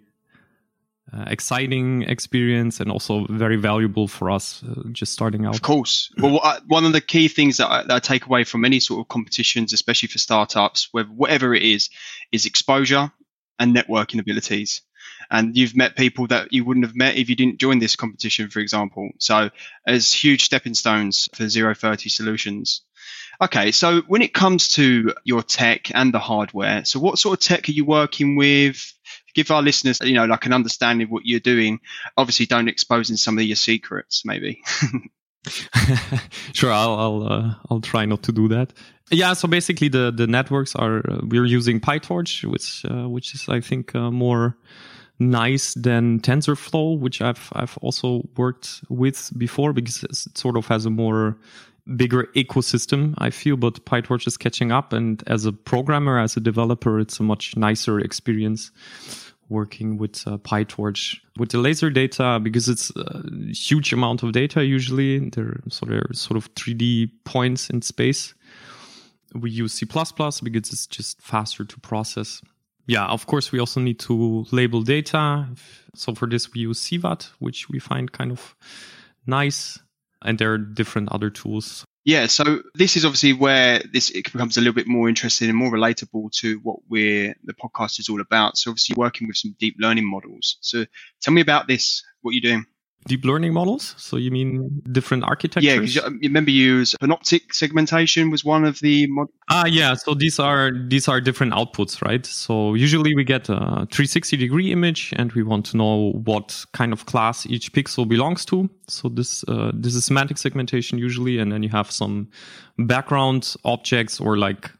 uh, 1.13 1.23
exciting 1.27 2.03
experience 2.03 2.79
and 2.79 2.91
also 2.91 3.25
very 3.29 3.55
valuable 3.55 4.07
for 4.07 4.29
us 4.29 4.63
uh, 4.63 4.81
just 4.91 5.13
starting 5.13 5.45
out. 5.45 5.55
Of 5.55 5.61
course. 5.61 6.11
Well, 6.17 6.39
I, 6.43 6.59
one 6.67 6.85
of 6.85 6.91
the 6.91 7.01
key 7.01 7.27
things 7.29 7.57
that 7.57 7.69
I, 7.69 7.83
that 7.83 7.91
I, 7.91 7.99
take 7.99 8.25
away 8.25 8.43
from 8.43 8.65
any 8.65 8.79
sort 8.79 8.99
of 8.99 9.07
competitions, 9.07 9.71
especially 9.71 10.09
for 10.09 10.17
startups, 10.17 10.89
whatever 10.91 11.53
it 11.53 11.63
is, 11.63 11.89
is 12.31 12.45
exposure 12.45 13.11
and 13.57 13.75
networking 13.75 14.19
abilities. 14.19 14.81
And 15.29 15.57
you've 15.57 15.75
met 15.75 15.95
people 15.95 16.27
that 16.27 16.53
you 16.53 16.63
wouldn't 16.63 16.85
have 16.85 16.95
met 16.95 17.17
if 17.17 17.29
you 17.29 17.35
didn't 17.35 17.59
join 17.59 17.79
this 17.79 17.95
competition, 17.95 18.49
for 18.49 18.59
example. 18.59 19.09
So, 19.19 19.49
as 19.85 20.13
huge 20.13 20.43
stepping 20.43 20.73
stones 20.73 21.27
for 21.33 21.47
Zero 21.49 21.73
30 21.73 22.09
solutions. 22.09 22.81
Okay, 23.41 23.71
so 23.71 24.01
when 24.07 24.21
it 24.21 24.33
comes 24.33 24.69
to 24.69 25.13
your 25.23 25.43
tech 25.43 25.91
and 25.93 26.13
the 26.13 26.19
hardware, 26.19 26.85
so 26.85 26.99
what 26.99 27.19
sort 27.19 27.39
of 27.39 27.45
tech 27.45 27.69
are 27.69 27.73
you 27.73 27.85
working 27.85 28.35
with? 28.35 28.93
Give 29.37 29.51
our 29.51 29.61
listeners, 29.61 29.99
you 30.01 30.13
know, 30.13 30.25
like 30.25 30.47
an 30.47 30.53
understanding 30.53 31.05
of 31.05 31.11
what 31.11 31.27
you're 31.27 31.39
doing. 31.39 31.79
Obviously, 32.17 32.47
don't 32.47 32.67
expose 32.67 33.11
in 33.11 33.17
some 33.17 33.37
of 33.37 33.43
your 33.43 33.55
secrets, 33.55 34.23
maybe. 34.25 34.63
sure, 36.53 36.71
I'll 36.71 36.95
I'll, 36.95 37.31
uh, 37.31 37.53
I'll 37.69 37.81
try 37.81 38.05
not 38.05 38.23
to 38.23 38.31
do 38.31 38.47
that. 38.47 38.73
Yeah, 39.11 39.33
so 39.33 39.47
basically 39.47 39.89
the 39.89 40.11
the 40.11 40.25
networks 40.25 40.75
are 40.75 41.07
uh, 41.07 41.19
we're 41.21 41.45
using 41.45 41.79
PyTorch, 41.79 42.45
which 42.45 42.83
uh, 42.89 43.07
which 43.07 43.35
is 43.35 43.47
I 43.47 43.61
think 43.61 43.93
uh, 43.93 44.09
more 44.09 44.57
nice 45.19 45.75
than 45.75 46.19
TensorFlow, 46.19 46.99
which 46.99 47.21
I've 47.21 47.53
I've 47.53 47.77
also 47.83 48.27
worked 48.37 48.83
with 48.89 49.31
before 49.37 49.71
because 49.71 50.03
it 50.03 50.35
sort 50.35 50.57
of 50.57 50.65
has 50.65 50.87
a 50.87 50.89
more 50.89 51.37
bigger 51.95 52.23
ecosystem, 52.35 53.13
I 53.17 53.29
feel, 53.29 53.55
but 53.55 53.85
PyTorch 53.85 54.27
is 54.27 54.37
catching 54.37 54.71
up. 54.71 54.93
And 54.93 55.23
as 55.27 55.45
a 55.45 55.53
programmer, 55.53 56.19
as 56.19 56.35
a 56.35 56.39
developer, 56.39 56.99
it's 56.99 57.19
a 57.19 57.23
much 57.23 57.55
nicer 57.55 57.99
experience 57.99 58.71
working 59.49 59.97
with 59.97 60.27
uh, 60.27 60.37
PyTorch 60.37 61.19
with 61.37 61.49
the 61.49 61.57
laser 61.57 61.89
data 61.89 62.39
because 62.41 62.67
it's 62.67 62.91
a 62.95 63.23
huge 63.51 63.93
amount 63.93 64.23
of 64.23 64.31
data 64.31 64.65
usually. 64.65 65.29
There 65.29 65.59
so 65.69 65.85
there 65.85 66.03
are 66.09 66.13
sort 66.13 66.37
of 66.37 66.53
3D 66.55 67.11
points 67.23 67.69
in 67.69 67.81
space. 67.81 68.33
We 69.33 69.51
use 69.51 69.73
C++ 69.73 69.85
because 69.85 70.73
it's 70.73 70.87
just 70.87 71.21
faster 71.21 71.65
to 71.65 71.79
process 71.81 72.41
yeah, 72.87 73.05
of 73.05 73.27
course, 73.27 73.51
we 73.51 73.59
also 73.59 73.81
need 73.81 73.99
to 73.99 74.45
label 74.51 74.81
data. 74.81 75.45
So 75.93 76.15
for 76.15 76.25
this, 76.25 76.53
we 76.53 76.61
use 76.61 76.79
CVAT, 76.79 77.29
which 77.39 77.69
we 77.69 77.79
find 77.79 78.11
kind 78.11 78.31
of 78.31 78.55
nice. 79.25 79.77
And 80.21 80.39
there 80.39 80.53
are 80.53 80.57
different 80.57 81.09
other 81.11 81.29
tools. 81.29 81.83
Yeah, 82.07 82.27
so 82.27 82.63
this 82.75 82.97
is 82.97 83.05
obviously 83.05 83.33
where 83.33 83.83
this 83.93 84.11
it 84.11 84.31
becomes 84.33 84.57
a 84.57 84.61
little 84.61 84.73
bit 84.75 84.87
more 84.87 85.09
interesting 85.09 85.49
and 85.49 85.59
more 85.59 85.71
relatable 85.71 86.31
to 86.41 86.59
what 86.63 86.79
we're 86.89 87.35
the 87.45 87.53
podcast 87.53 87.99
is 87.99 88.09
all 88.09 88.21
about. 88.21 88.57
So 88.57 88.71
obviously 88.71 88.95
working 88.97 89.27
with 89.27 89.37
some 89.37 89.57
deep 89.59 89.77
learning 89.79 90.09
models. 90.09 90.57
So 90.61 90.85
tell 91.21 91.35
me 91.35 91.41
about 91.41 91.69
this, 91.69 92.03
what 92.23 92.33
you're 92.33 92.51
doing 92.53 92.65
deep 93.05 93.23
learning 93.23 93.53
models. 93.53 93.95
So 93.97 94.17
you 94.17 94.31
mean 94.31 94.81
different 94.91 95.23
architectures? 95.23 95.63
Yeah, 95.63 95.79
because 95.79 95.95
you 96.21 96.29
remember 96.29 96.51
you 96.51 96.75
use 96.77 96.95
panoptic 97.01 97.53
segmentation 97.53 98.29
was 98.29 98.43
one 98.43 98.65
of 98.65 98.79
the 98.79 99.07
mod- 99.07 99.29
ah 99.49 99.65
yeah. 99.65 99.93
So 99.93 100.13
these 100.13 100.39
are 100.39 100.71
these 100.87 101.07
are 101.07 101.21
different 101.21 101.53
outputs, 101.53 102.01
right? 102.01 102.25
So 102.25 102.73
usually 102.73 103.15
we 103.15 103.23
get 103.23 103.49
a 103.49 103.87
360 103.91 104.37
degree 104.37 104.71
image, 104.71 105.13
and 105.15 105.31
we 105.33 105.43
want 105.43 105.65
to 105.67 105.77
know 105.77 106.11
what 106.25 106.65
kind 106.73 106.93
of 106.93 107.05
class 107.05 107.45
each 107.45 107.71
pixel 107.73 108.07
belongs 108.07 108.45
to. 108.45 108.69
So 108.87 109.09
this 109.09 109.43
uh, 109.47 109.71
this 109.73 109.95
is 109.95 110.05
semantic 110.05 110.37
segmentation 110.37 110.97
usually, 110.97 111.39
and 111.39 111.51
then 111.51 111.63
you 111.63 111.69
have 111.69 111.91
some 111.91 112.29
background 112.77 113.55
objects 113.63 114.19
or 114.19 114.37
like 114.37 114.71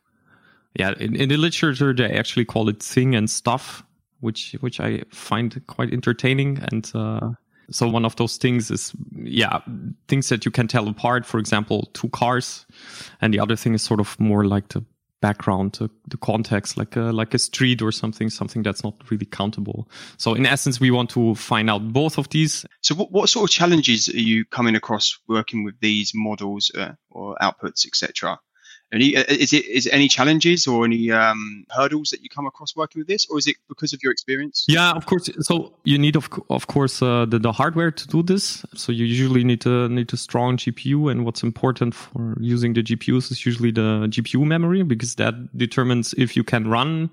yeah 0.75 0.93
in, 0.99 1.15
in 1.15 1.29
the 1.29 1.37
literature 1.37 1.93
they 1.93 2.11
actually 2.11 2.45
call 2.45 2.69
it 2.69 2.83
thing 2.83 3.15
and 3.15 3.27
stuff 3.29 3.83
which 4.19 4.55
which 4.59 4.79
I 4.79 5.03
find 5.11 5.61
quite 5.67 5.93
entertaining 5.93 6.59
and 6.71 6.91
uh, 6.93 7.31
so 7.69 7.87
one 7.87 8.05
of 8.05 8.15
those 8.15 8.37
things 8.37 8.71
is, 8.71 8.93
yeah, 9.15 9.59
things 10.07 10.29
that 10.29 10.45
you 10.45 10.51
can 10.51 10.67
tell 10.67 10.87
apart. 10.87 11.25
For 11.25 11.39
example, 11.39 11.89
two 11.93 12.09
cars, 12.09 12.65
and 13.21 13.33
the 13.33 13.39
other 13.39 13.55
thing 13.55 13.73
is 13.73 13.81
sort 13.81 13.99
of 13.99 14.19
more 14.19 14.45
like 14.45 14.69
the 14.69 14.83
background, 15.21 15.73
the, 15.73 15.89
the 16.07 16.17
context, 16.17 16.77
like 16.77 16.95
a 16.95 17.11
like 17.11 17.33
a 17.33 17.39
street 17.39 17.81
or 17.81 17.91
something, 17.91 18.29
something 18.29 18.63
that's 18.63 18.83
not 18.83 18.95
really 19.09 19.25
countable. 19.25 19.89
So 20.17 20.33
in 20.33 20.45
essence, 20.45 20.79
we 20.79 20.91
want 20.91 21.09
to 21.11 21.35
find 21.35 21.69
out 21.69 21.91
both 21.91 22.17
of 22.17 22.29
these. 22.29 22.65
So 22.81 22.95
what, 22.95 23.11
what 23.11 23.29
sort 23.29 23.49
of 23.49 23.53
challenges 23.53 24.09
are 24.09 24.19
you 24.19 24.45
coming 24.45 24.75
across 24.75 25.17
working 25.27 25.63
with 25.63 25.79
these 25.79 26.11
models 26.13 26.71
uh, 26.77 26.93
or 27.09 27.35
outputs, 27.41 27.85
etc.? 27.85 28.39
Any, 28.93 29.17
uh, 29.17 29.23
is 29.27 29.51
it 29.51 29.65
is 29.65 29.85
it 29.85 29.93
any 29.93 30.07
challenges 30.07 30.65
or 30.65 30.85
any 30.85 31.11
um, 31.11 31.65
hurdles 31.69 32.09
that 32.11 32.21
you 32.21 32.29
come 32.29 32.47
across 32.47 32.73
working 32.73 33.01
with 33.01 33.07
this, 33.07 33.27
or 33.29 33.37
is 33.37 33.45
it 33.45 33.57
because 33.67 33.91
of 33.91 33.99
your 34.01 34.13
experience? 34.13 34.65
Yeah, 34.69 34.91
of 34.91 35.05
course. 35.05 35.29
So 35.41 35.73
you 35.83 35.97
need 35.97 36.15
of 36.15 36.29
of 36.49 36.67
course 36.67 37.01
uh, 37.01 37.25
the 37.25 37.37
the 37.37 37.51
hardware 37.51 37.91
to 37.91 38.07
do 38.07 38.23
this. 38.23 38.65
So 38.75 38.93
you 38.93 39.05
usually 39.05 39.43
need 39.43 39.59
to 39.61 39.89
need 39.89 40.13
a 40.13 40.17
strong 40.17 40.55
GPU, 40.55 41.11
and 41.11 41.25
what's 41.25 41.43
important 41.43 41.95
for 41.95 42.37
using 42.39 42.73
the 42.73 42.81
GPUs 42.81 43.29
is 43.29 43.45
usually 43.45 43.71
the 43.71 44.07
GPU 44.07 44.45
memory 44.45 44.83
because 44.83 45.15
that 45.15 45.35
determines 45.57 46.13
if 46.13 46.37
you 46.37 46.45
can 46.45 46.69
run 46.69 47.09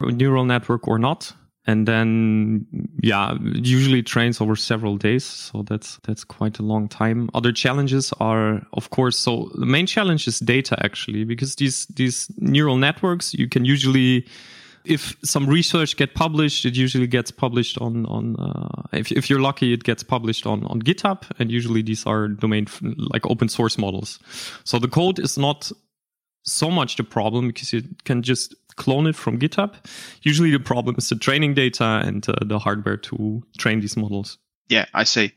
a 0.00 0.12
neural 0.12 0.44
network 0.44 0.86
or 0.86 1.00
not 1.00 1.32
and 1.68 1.86
then 1.86 2.66
yeah 3.02 3.34
usually 3.42 4.02
trains 4.02 4.40
over 4.40 4.56
several 4.56 4.96
days 4.96 5.24
so 5.24 5.62
that's 5.62 6.00
that's 6.04 6.24
quite 6.24 6.58
a 6.58 6.62
long 6.62 6.88
time. 6.88 7.28
Other 7.34 7.52
challenges 7.52 8.12
are 8.18 8.62
of 8.72 8.90
course 8.90 9.16
so 9.16 9.50
the 9.54 9.66
main 9.66 9.86
challenge 9.86 10.26
is 10.26 10.40
data 10.40 10.76
actually 10.82 11.24
because 11.24 11.56
these 11.56 11.86
these 11.88 12.32
neural 12.38 12.76
networks 12.76 13.34
you 13.34 13.48
can 13.48 13.64
usually 13.66 14.26
if 14.84 15.14
some 15.22 15.46
research 15.46 15.96
get 15.98 16.14
published 16.14 16.64
it 16.64 16.74
usually 16.74 17.06
gets 17.06 17.30
published 17.30 17.76
on 17.78 18.06
on 18.06 18.36
uh, 18.36 18.82
if, 18.92 19.12
if 19.12 19.28
you're 19.28 19.40
lucky 19.40 19.74
it 19.74 19.84
gets 19.84 20.02
published 20.02 20.46
on 20.46 20.64
on 20.64 20.80
github 20.80 21.24
and 21.38 21.52
usually 21.52 21.82
these 21.82 22.06
are 22.06 22.28
domain 22.28 22.66
like 23.12 23.26
open 23.26 23.48
source 23.48 23.76
models. 23.76 24.18
So 24.64 24.78
the 24.78 24.88
code 24.88 25.18
is 25.18 25.36
not 25.36 25.70
so 26.44 26.70
much 26.70 26.96
the 26.96 27.04
problem 27.04 27.48
because 27.48 27.74
you 27.74 27.82
can 28.04 28.22
just 28.22 28.54
clone 28.78 29.06
it 29.06 29.16
from 29.16 29.38
GitHub. 29.38 29.74
Usually 30.22 30.50
the 30.50 30.60
problem 30.60 30.94
is 30.96 31.08
the 31.08 31.16
training 31.16 31.54
data 31.54 32.00
and 32.04 32.26
uh, 32.28 32.36
the 32.44 32.58
hardware 32.58 32.96
to 32.96 33.42
train 33.58 33.80
these 33.80 33.96
models. 33.96 34.38
Yeah, 34.68 34.86
I 34.94 35.04
see. 35.04 35.32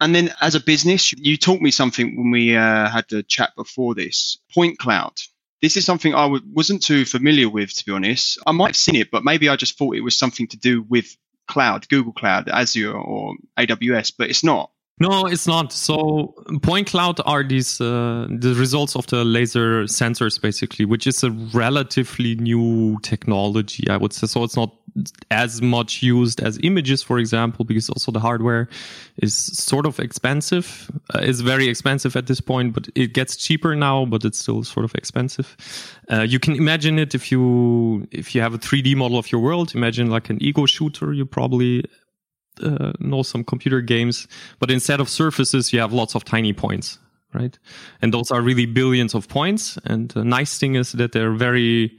And 0.00 0.14
then 0.14 0.30
as 0.40 0.54
a 0.54 0.60
business, 0.60 1.12
you 1.12 1.36
taught 1.36 1.60
me 1.60 1.70
something 1.70 2.16
when 2.16 2.30
we 2.30 2.56
uh, 2.56 2.88
had 2.88 3.06
the 3.08 3.22
chat 3.22 3.50
before 3.56 3.94
this 3.94 4.38
point 4.54 4.78
cloud. 4.78 5.14
This 5.62 5.76
is 5.76 5.86
something 5.86 6.14
I 6.14 6.24
w- 6.24 6.44
wasn't 6.52 6.82
too 6.82 7.04
familiar 7.04 7.48
with, 7.48 7.74
to 7.74 7.84
be 7.84 7.92
honest. 7.92 8.38
I 8.46 8.52
might 8.52 8.68
have 8.68 8.76
seen 8.76 8.96
it, 8.96 9.10
but 9.10 9.24
maybe 9.24 9.48
I 9.48 9.56
just 9.56 9.78
thought 9.78 9.96
it 9.96 10.02
was 10.02 10.18
something 10.18 10.48
to 10.48 10.58
do 10.58 10.82
with 10.82 11.16
cloud, 11.48 11.88
Google 11.88 12.12
Cloud, 12.12 12.48
Azure, 12.48 12.92
or 12.92 13.34
AWS, 13.58 14.12
but 14.18 14.28
it's 14.28 14.44
not. 14.44 14.70
No, 14.98 15.26
it's 15.26 15.46
not. 15.46 15.74
So 15.74 16.34
point 16.62 16.86
cloud 16.86 17.20
are 17.26 17.44
these 17.44 17.82
uh, 17.82 18.26
the 18.30 18.54
results 18.54 18.96
of 18.96 19.06
the 19.08 19.24
laser 19.26 19.82
sensors, 19.84 20.40
basically, 20.40 20.86
which 20.86 21.06
is 21.06 21.22
a 21.22 21.30
relatively 21.30 22.34
new 22.36 22.98
technology, 23.02 23.90
I 23.90 23.98
would 23.98 24.14
say. 24.14 24.26
So 24.26 24.42
it's 24.42 24.56
not 24.56 24.74
as 25.30 25.60
much 25.60 26.02
used 26.02 26.40
as 26.40 26.58
images, 26.62 27.02
for 27.02 27.18
example, 27.18 27.66
because 27.66 27.90
also 27.90 28.10
the 28.10 28.20
hardware 28.20 28.70
is 29.18 29.34
sort 29.34 29.84
of 29.84 30.00
expensive. 30.00 30.90
Uh, 31.14 31.18
it's 31.20 31.40
very 31.40 31.68
expensive 31.68 32.16
at 32.16 32.26
this 32.26 32.40
point, 32.40 32.72
but 32.72 32.88
it 32.94 33.12
gets 33.12 33.36
cheaper 33.36 33.76
now, 33.76 34.06
but 34.06 34.24
it's 34.24 34.38
still 34.38 34.64
sort 34.64 34.84
of 34.84 34.94
expensive. 34.94 35.56
Uh, 36.10 36.22
you 36.22 36.38
can 36.38 36.54
imagine 36.54 36.98
it 36.98 37.14
if 37.14 37.30
you 37.30 38.08
if 38.12 38.34
you 38.34 38.40
have 38.40 38.54
a 38.54 38.58
3D 38.58 38.96
model 38.96 39.18
of 39.18 39.30
your 39.30 39.42
world. 39.42 39.74
Imagine 39.74 40.08
like 40.08 40.30
an 40.30 40.38
ego 40.42 40.64
shooter. 40.64 41.12
You 41.12 41.26
probably 41.26 41.84
uh, 42.62 42.92
know 42.98 43.22
some 43.22 43.44
computer 43.44 43.80
games, 43.80 44.28
but 44.58 44.70
instead 44.70 45.00
of 45.00 45.08
surfaces, 45.08 45.72
you 45.72 45.80
have 45.80 45.92
lots 45.92 46.14
of 46.14 46.24
tiny 46.24 46.52
points, 46.52 46.98
right? 47.34 47.58
And 48.02 48.12
those 48.12 48.30
are 48.30 48.40
really 48.40 48.66
billions 48.66 49.14
of 49.14 49.28
points. 49.28 49.78
And 49.84 50.10
the 50.10 50.24
nice 50.24 50.58
thing 50.58 50.74
is 50.74 50.92
that 50.92 51.12
they're 51.12 51.32
very 51.32 51.98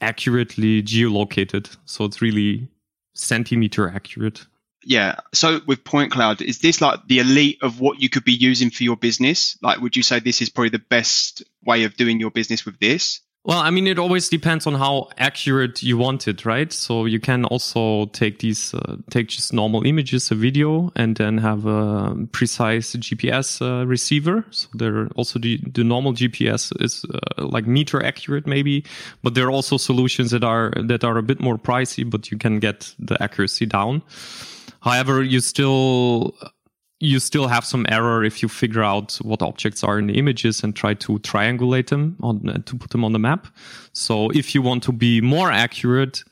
accurately 0.00 0.82
geolocated. 0.82 1.74
So 1.84 2.04
it's 2.04 2.20
really 2.20 2.68
centimeter 3.14 3.88
accurate. 3.88 4.46
Yeah. 4.84 5.16
So 5.34 5.60
with 5.66 5.82
Point 5.82 6.12
Cloud, 6.12 6.40
is 6.40 6.60
this 6.60 6.80
like 6.80 7.00
the 7.08 7.18
elite 7.18 7.58
of 7.62 7.80
what 7.80 8.00
you 8.00 8.08
could 8.08 8.24
be 8.24 8.32
using 8.34 8.70
for 8.70 8.84
your 8.84 8.96
business? 8.96 9.58
Like, 9.60 9.80
would 9.80 9.96
you 9.96 10.02
say 10.04 10.20
this 10.20 10.40
is 10.40 10.48
probably 10.48 10.68
the 10.70 10.78
best 10.78 11.42
way 11.64 11.84
of 11.84 11.96
doing 11.96 12.20
your 12.20 12.30
business 12.30 12.64
with 12.64 12.78
this? 12.78 13.20
Well, 13.46 13.60
I 13.60 13.70
mean, 13.70 13.86
it 13.86 13.96
always 13.96 14.28
depends 14.28 14.66
on 14.66 14.74
how 14.74 15.08
accurate 15.18 15.80
you 15.80 15.96
want 15.96 16.26
it, 16.26 16.44
right? 16.44 16.72
So 16.72 17.04
you 17.04 17.20
can 17.20 17.44
also 17.44 18.06
take 18.06 18.40
these, 18.40 18.74
uh, 18.74 18.96
take 19.08 19.28
just 19.28 19.52
normal 19.52 19.86
images, 19.86 20.32
a 20.32 20.34
video, 20.34 20.90
and 20.96 21.16
then 21.16 21.38
have 21.38 21.64
a 21.64 22.16
precise 22.32 22.96
GPS 22.96 23.62
uh, 23.62 23.86
receiver. 23.86 24.44
So 24.50 24.66
there 24.74 25.06
also 25.14 25.38
the, 25.38 25.58
the 25.58 25.84
normal 25.84 26.12
GPS 26.12 26.72
is 26.82 27.04
uh, 27.04 27.46
like 27.46 27.68
meter 27.68 28.04
accurate, 28.04 28.48
maybe, 28.48 28.84
but 29.22 29.36
there 29.36 29.46
are 29.46 29.52
also 29.52 29.76
solutions 29.76 30.32
that 30.32 30.42
are 30.42 30.72
that 30.82 31.04
are 31.04 31.16
a 31.16 31.22
bit 31.22 31.38
more 31.38 31.56
pricey, 31.56 32.08
but 32.10 32.32
you 32.32 32.38
can 32.38 32.58
get 32.58 32.92
the 32.98 33.16
accuracy 33.22 33.64
down. 33.64 34.02
However, 34.80 35.22
you 35.22 35.38
still 35.38 36.34
you 36.98 37.20
still 37.20 37.46
have 37.48 37.64
some 37.64 37.84
error 37.88 38.24
if 38.24 38.42
you 38.42 38.48
figure 38.48 38.82
out 38.82 39.16
what 39.22 39.42
objects 39.42 39.84
are 39.84 39.98
in 39.98 40.06
the 40.06 40.14
images 40.14 40.62
and 40.62 40.74
try 40.74 40.94
to 40.94 41.18
triangulate 41.18 41.88
them 41.88 42.16
on 42.22 42.48
uh, 42.48 42.58
to 42.64 42.76
put 42.76 42.90
them 42.90 43.04
on 43.04 43.12
the 43.12 43.18
map. 43.18 43.46
So 43.92 44.30
if 44.30 44.54
you 44.54 44.62
want 44.62 44.82
to 44.84 44.92
be 44.92 45.20
more 45.20 45.50
accurate, 45.50 46.24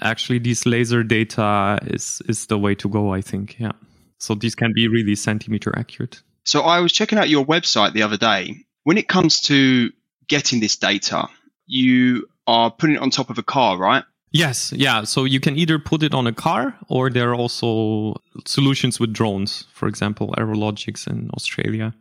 actually 0.00 0.38
these 0.38 0.64
laser 0.64 1.02
data 1.02 1.78
is 1.82 2.22
is 2.28 2.46
the 2.46 2.58
way 2.58 2.74
to 2.76 2.88
go, 2.88 3.12
I 3.12 3.20
think. 3.20 3.58
Yeah. 3.58 3.72
So 4.18 4.34
these 4.34 4.54
can 4.54 4.72
be 4.74 4.88
really 4.88 5.14
centimeter 5.14 5.72
accurate. 5.76 6.22
So 6.44 6.62
I 6.62 6.80
was 6.80 6.92
checking 6.92 7.18
out 7.18 7.28
your 7.28 7.44
website 7.44 7.92
the 7.92 8.02
other 8.02 8.16
day. 8.16 8.64
When 8.84 8.96
it 8.96 9.08
comes 9.08 9.42
to 9.42 9.90
getting 10.28 10.60
this 10.60 10.76
data, 10.76 11.28
you 11.66 12.28
are 12.46 12.70
putting 12.70 12.96
it 12.96 13.02
on 13.02 13.10
top 13.10 13.30
of 13.30 13.38
a 13.38 13.42
car, 13.42 13.76
right? 13.76 14.04
Yes, 14.36 14.72
yeah. 14.72 15.04
So 15.04 15.24
you 15.24 15.40
can 15.40 15.56
either 15.56 15.78
put 15.78 16.02
it 16.02 16.12
on 16.14 16.26
a 16.26 16.32
car 16.32 16.76
or 16.88 17.10
there 17.10 17.30
are 17.30 17.34
also 17.34 18.20
solutions 18.44 19.00
with 19.00 19.12
drones. 19.12 19.64
For 19.72 19.88
example, 19.88 20.34
Aerologics 20.36 21.06
in 21.06 21.30
Australia, 21.34 21.94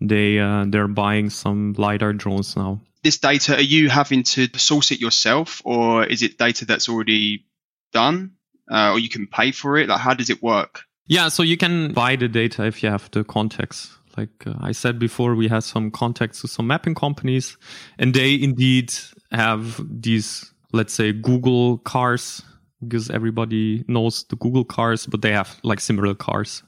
they 0.00 0.38
uh, 0.38 0.64
they're 0.68 0.88
buying 0.88 1.30
some 1.30 1.74
lidar 1.78 2.12
drones 2.12 2.56
now. 2.56 2.80
this 3.02 3.18
data, 3.18 3.56
are 3.56 3.60
you 3.60 3.88
having 3.88 4.22
to 4.22 4.48
source 4.56 4.90
it 4.90 5.00
yourself 5.00 5.62
or 5.64 6.04
is 6.04 6.22
it 6.22 6.38
data 6.38 6.64
that's 6.64 6.88
already 6.88 7.44
done 7.92 8.32
uh, 8.70 8.92
or 8.92 8.98
you 8.98 9.08
can 9.08 9.26
pay 9.26 9.52
for 9.52 9.76
it? 9.78 9.88
Like, 9.88 10.00
how 10.00 10.14
does 10.14 10.30
it 10.30 10.42
work? 10.42 10.82
Yeah, 11.06 11.28
so 11.28 11.42
you 11.42 11.56
can 11.56 11.92
buy 11.92 12.16
the 12.16 12.28
data 12.28 12.66
if 12.66 12.82
you 12.82 12.90
have 12.90 13.10
the 13.10 13.24
context. 13.24 13.90
Like 14.16 14.46
uh, 14.46 14.54
I 14.60 14.72
said 14.72 14.98
before, 14.98 15.34
we 15.34 15.48
had 15.48 15.62
some 15.64 15.90
contacts 15.90 16.42
with 16.42 16.50
some 16.50 16.66
mapping 16.66 16.94
companies, 16.94 17.56
and 17.98 18.12
they 18.12 18.34
indeed 18.34 18.92
have 19.30 19.80
these, 19.88 20.52
let's 20.72 20.94
say, 20.94 21.12
Google 21.12 21.78
cars, 21.78 22.42
because 22.80 23.10
everybody 23.10 23.84
knows 23.88 24.24
the 24.24 24.36
Google 24.36 24.64
cars, 24.64 25.06
but 25.06 25.22
they 25.22 25.32
have 25.32 25.58
like 25.62 25.80
similar 25.80 26.14
cars. 26.14 26.62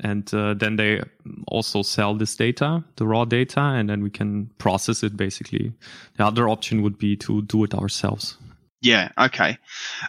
And 0.00 0.32
uh, 0.34 0.54
then 0.54 0.76
they 0.76 1.02
also 1.46 1.82
sell 1.82 2.14
this 2.14 2.34
data, 2.34 2.82
the 2.96 3.06
raw 3.06 3.24
data, 3.24 3.60
and 3.60 3.88
then 3.88 4.02
we 4.02 4.10
can 4.10 4.50
process 4.58 5.04
it 5.04 5.16
basically. 5.16 5.72
The 6.16 6.26
other 6.26 6.48
option 6.48 6.82
would 6.82 6.98
be 6.98 7.16
to 7.18 7.42
do 7.42 7.62
it 7.64 7.74
ourselves. 7.74 8.36
Yeah, 8.80 9.10
okay. 9.16 9.58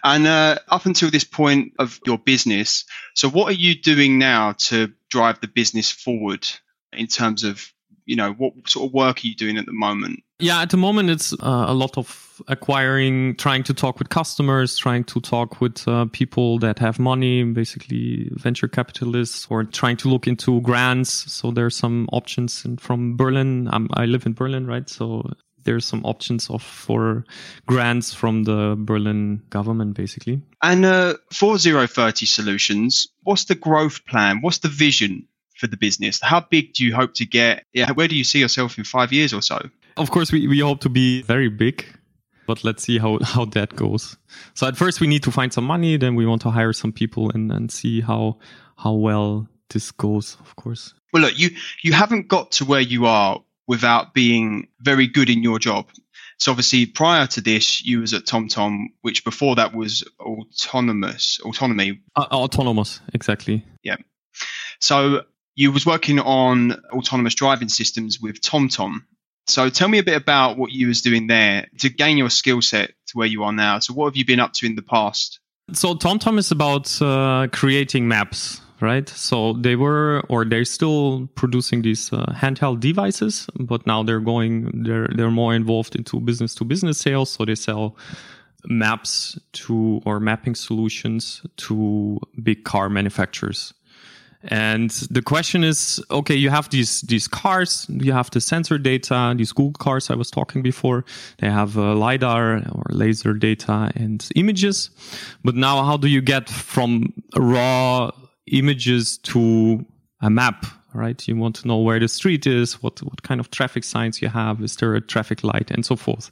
And 0.03 0.25
uh, 0.25 0.57
up 0.67 0.87
until 0.87 1.11
this 1.11 1.25
point 1.25 1.73
of 1.77 1.99
your 2.07 2.17
business, 2.17 2.85
so 3.13 3.29
what 3.29 3.49
are 3.49 3.55
you 3.55 3.75
doing 3.75 4.17
now 4.17 4.53
to 4.53 4.91
drive 5.09 5.41
the 5.41 5.47
business 5.47 5.91
forward 5.91 6.47
in 6.91 7.05
terms 7.05 7.43
of, 7.43 7.71
you 8.05 8.15
know, 8.15 8.33
what 8.33 8.53
sort 8.67 8.87
of 8.87 8.93
work 8.93 9.17
are 9.23 9.27
you 9.27 9.35
doing 9.35 9.57
at 9.57 9.65
the 9.65 9.73
moment? 9.73 10.23
Yeah, 10.39 10.61
at 10.61 10.71
the 10.71 10.77
moment 10.77 11.09
it's 11.09 11.33
uh, 11.33 11.65
a 11.67 11.73
lot 11.73 11.97
of 11.97 12.41
acquiring, 12.47 13.35
trying 13.37 13.63
to 13.63 13.73
talk 13.73 13.99
with 13.99 14.09
customers, 14.09 14.77
trying 14.77 15.03
to 15.05 15.21
talk 15.21 15.61
with 15.61 15.87
uh, 15.87 16.05
people 16.11 16.59
that 16.59 16.79
have 16.79 16.99
money, 16.99 17.43
basically 17.43 18.29
venture 18.33 18.67
capitalists, 18.67 19.47
or 19.49 19.63
trying 19.63 19.97
to 19.97 20.09
look 20.09 20.27
into 20.27 20.59
grants. 20.61 21.31
So 21.31 21.51
there's 21.51 21.77
some 21.77 22.09
options 22.11 22.65
in, 22.65 22.77
from 22.77 23.15
Berlin. 23.15 23.69
I'm, 23.71 23.87
I 23.93 24.05
live 24.05 24.25
in 24.25 24.33
Berlin, 24.33 24.67
right? 24.67 24.89
So 24.89 25.23
there's 25.63 25.85
some 25.85 26.03
options 26.03 26.49
of 26.49 26.61
for 26.61 27.23
grants 27.65 28.13
from 28.13 28.43
the 28.43 28.75
Berlin 28.77 29.41
government, 29.49 29.95
basically. 29.95 30.41
And 30.61 30.83
uh, 30.83 31.15
for 31.31 31.57
Zero 31.57 31.87
Thirty 31.87 32.25
Solutions, 32.25 33.07
what's 33.23 33.45
the 33.45 33.55
growth 33.55 34.05
plan? 34.05 34.39
What's 34.41 34.57
the 34.59 34.67
vision 34.67 35.27
for 35.63 35.67
the 35.67 35.77
business? 35.77 36.19
How 36.21 36.41
big 36.41 36.73
do 36.73 36.83
you 36.83 36.93
hope 36.93 37.13
to 37.15 37.25
get? 37.25 37.65
Yeah, 37.71 37.91
where 37.93 38.09
do 38.09 38.17
you 38.17 38.25
see 38.25 38.39
yourself 38.39 38.77
in 38.77 38.83
five 38.83 39.13
years 39.13 39.33
or 39.33 39.41
so? 39.41 39.69
Of 39.95 40.11
course, 40.11 40.29
we, 40.31 40.45
we 40.47 40.59
hope 40.59 40.81
to 40.81 40.89
be 40.89 41.21
very 41.21 41.47
big, 41.47 41.85
but 42.45 42.65
let's 42.65 42.83
see 42.83 42.97
how, 42.97 43.19
how 43.23 43.45
that 43.45 43.75
goes. 43.77 44.17
So 44.55 44.67
at 44.67 44.75
first 44.75 44.99
we 44.99 45.07
need 45.07 45.23
to 45.23 45.31
find 45.31 45.53
some 45.53 45.63
money, 45.63 45.95
then 45.95 46.15
we 46.15 46.25
want 46.25 46.41
to 46.41 46.49
hire 46.49 46.73
some 46.73 46.91
people 46.91 47.31
and, 47.33 47.51
and 47.51 47.71
see 47.71 48.01
how 48.01 48.39
how 48.75 48.93
well 48.93 49.47
this 49.69 49.91
goes, 49.91 50.35
of 50.41 50.55
course. 50.57 50.93
Well, 51.13 51.23
look, 51.23 51.39
you 51.39 51.51
you 51.81 51.93
haven't 51.93 52.27
got 52.27 52.51
to 52.53 52.65
where 52.65 52.81
you 52.81 53.05
are 53.05 53.41
without 53.65 54.13
being 54.13 54.67
very 54.81 55.07
good 55.07 55.29
in 55.29 55.43
your 55.43 55.59
job. 55.59 55.87
So 56.39 56.51
obviously 56.51 56.87
prior 56.87 57.27
to 57.27 57.41
this, 57.41 57.85
you 57.85 58.01
was 58.01 58.13
at 58.13 58.25
TomTom, 58.25 58.87
which 59.01 59.23
before 59.23 59.55
that 59.55 59.73
was 59.73 60.03
autonomous, 60.19 61.39
autonomy. 61.45 62.01
Uh, 62.17 62.27
Autonomos, 62.27 62.99
exactly. 63.13 63.63
Yeah. 63.83 63.95
So 64.79 65.23
you 65.55 65.71
was 65.71 65.85
working 65.85 66.19
on 66.19 66.73
autonomous 66.91 67.35
driving 67.35 67.69
systems 67.69 68.19
with 68.19 68.41
TomTom. 68.41 69.03
So 69.47 69.69
tell 69.69 69.87
me 69.87 69.99
a 69.99 70.03
bit 70.03 70.15
about 70.15 70.57
what 70.57 70.71
you 70.71 70.87
was 70.87 71.01
doing 71.01 71.27
there 71.27 71.67
to 71.79 71.89
gain 71.89 72.17
your 72.17 72.29
skill 72.29 72.61
set 72.61 72.93
to 73.07 73.17
where 73.17 73.27
you 73.27 73.43
are 73.43 73.51
now. 73.51 73.79
So 73.79 73.93
what 73.93 74.05
have 74.05 74.15
you 74.15 74.25
been 74.25 74.39
up 74.39 74.53
to 74.53 74.65
in 74.65 74.75
the 74.75 74.81
past? 74.81 75.39
So 75.73 75.95
TomTom 75.95 76.37
is 76.37 76.51
about 76.51 77.01
uh, 77.01 77.47
creating 77.51 78.07
maps 78.07 78.61
right? 78.83 79.07
So 79.09 79.53
they 79.53 79.75
were, 79.75 80.23
or 80.29 80.45
they're 80.45 80.65
still 80.65 81.29
producing 81.35 81.81
these 81.81 82.11
uh, 82.11 82.25
handheld 82.35 82.81
devices, 82.81 83.47
but 83.57 83.87
now 83.87 84.03
they're 84.03 84.19
going, 84.19 84.83
they're 84.83 85.07
they're 85.15 85.31
more 85.31 85.55
involved 85.55 85.95
into 85.95 86.19
business 86.19 86.53
to 86.55 86.65
business 86.65 86.99
sales. 86.99 87.31
So 87.31 87.45
they 87.45 87.55
sell 87.55 87.95
maps 88.65 89.39
to 89.53 90.01
or 90.05 90.19
mapping 90.19 90.55
solutions 90.55 91.41
to 91.57 92.19
big 92.43 92.65
car 92.65 92.89
manufacturers. 92.89 93.73
And 94.45 94.89
the 95.09 95.21
question 95.21 95.63
is, 95.63 96.03
okay, 96.11 96.35
you 96.35 96.49
have 96.49 96.69
these 96.69 97.01
these 97.01 97.29
cars, 97.29 97.85
you 97.89 98.11
have 98.11 98.29
the 98.31 98.41
sensor 98.41 98.77
data, 98.77 99.33
these 99.37 99.53
Google 99.53 99.73
cars 99.79 100.09
I 100.09 100.15
was 100.15 100.29
talking 100.29 100.61
before. 100.61 101.05
They 101.37 101.49
have 101.49 101.77
uh, 101.77 101.95
lidar 101.95 102.57
or 102.57 102.83
laser 102.89 103.33
data 103.33 103.91
and 103.95 104.27
images, 104.35 104.89
but 105.43 105.55
now 105.55 105.83
how 105.83 105.97
do 105.97 106.07
you 106.07 106.21
get 106.21 106.49
from 106.49 107.13
raw 107.37 108.11
images 108.47 109.17
to 109.19 109.85
a 110.21 110.29
map, 110.29 110.65
right? 110.93 111.25
You 111.27 111.37
want 111.37 111.55
to 111.57 111.67
know 111.67 111.77
where 111.77 111.99
the 111.99 112.07
street 112.07 112.45
is, 112.45 112.83
what, 112.83 113.01
what 113.01 113.23
kind 113.23 113.39
of 113.39 113.49
traffic 113.49 113.83
signs 113.83 114.21
you 114.21 114.27
have, 114.27 114.61
is 114.61 114.75
there 114.75 114.95
a 114.95 115.01
traffic 115.01 115.43
light, 115.43 115.71
and 115.71 115.85
so 115.85 115.95
forth. 115.95 116.29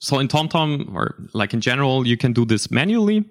So 0.00 0.18
in 0.18 0.28
TomTom, 0.28 0.92
or 0.94 1.14
like 1.32 1.54
in 1.54 1.60
general, 1.60 2.06
you 2.06 2.16
can 2.16 2.32
do 2.32 2.44
this 2.44 2.70
manually. 2.70 3.24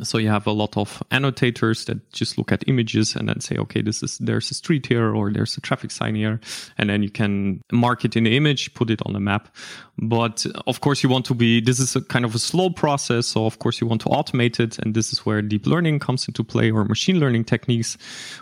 So 0.00 0.18
you 0.18 0.28
have 0.28 0.46
a 0.46 0.52
lot 0.52 0.76
of 0.76 1.02
annotators 1.10 1.84
that 1.84 2.12
just 2.12 2.38
look 2.38 2.50
at 2.50 2.66
images 2.66 3.14
and 3.14 3.28
then 3.28 3.40
say, 3.40 3.56
okay, 3.56 3.82
this 3.82 4.02
is 4.02 4.18
there's 4.18 4.50
a 4.50 4.54
street 4.54 4.86
here 4.86 5.14
or 5.14 5.30
there's 5.30 5.56
a 5.56 5.60
traffic 5.60 5.90
sign 5.90 6.14
here, 6.14 6.40
and 6.78 6.90
then 6.90 7.02
you 7.02 7.10
can 7.10 7.62
mark 7.70 8.04
it 8.04 8.16
in 8.16 8.24
the 8.24 8.36
image, 8.36 8.74
put 8.74 8.90
it 8.90 9.00
on 9.06 9.12
the 9.12 9.20
map. 9.20 9.54
But 9.98 10.46
uh, 10.46 10.60
of 10.66 10.80
course, 10.80 11.02
you 11.02 11.08
want 11.08 11.26
to 11.26 11.34
be. 11.34 11.60
This 11.60 11.78
is 11.78 11.94
a 11.94 12.00
kind 12.00 12.24
of 12.24 12.34
a 12.34 12.38
slow 12.38 12.70
process, 12.70 13.26
so 13.26 13.46
of 13.46 13.58
course 13.58 13.80
you 13.80 13.86
want 13.86 14.00
to 14.02 14.08
automate 14.08 14.58
it, 14.58 14.78
and 14.78 14.94
this 14.94 15.12
is 15.12 15.24
where 15.26 15.42
deep 15.42 15.66
learning 15.66 16.00
comes 16.00 16.26
into 16.26 16.42
play 16.42 16.70
or 16.70 16.84
machine 16.84 17.20
learning 17.20 17.44
techniques, 17.44 17.96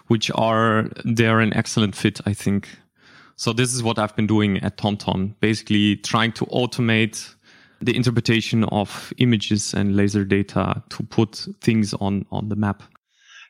which 0.07 0.31
are 0.35 0.89
they're 1.05 1.41
an 1.41 1.53
excellent 1.55 1.95
fit, 1.95 2.21
I 2.27 2.33
think. 2.33 2.69
So 3.37 3.55
this 3.55 3.73
is 3.73 3.83
what 3.83 3.99
I've 3.99 4.15
been 4.15 4.27
doing 4.27 4.59
at 4.59 4.77
TomTom, 4.77 5.35
basically 5.41 5.97
trying 5.97 6.33
to 6.33 6.45
automate 6.47 7.35
the 7.81 7.97
interpretation 7.97 8.65
of 8.65 9.13
images 9.19 9.75
and 9.75 9.97
laser 9.97 10.25
data 10.25 10.83
to 10.91 11.03
put 11.05 11.47
things 11.61 11.95
on, 11.95 12.27
on 12.31 12.49
the 12.49 12.57
map. 12.57 12.83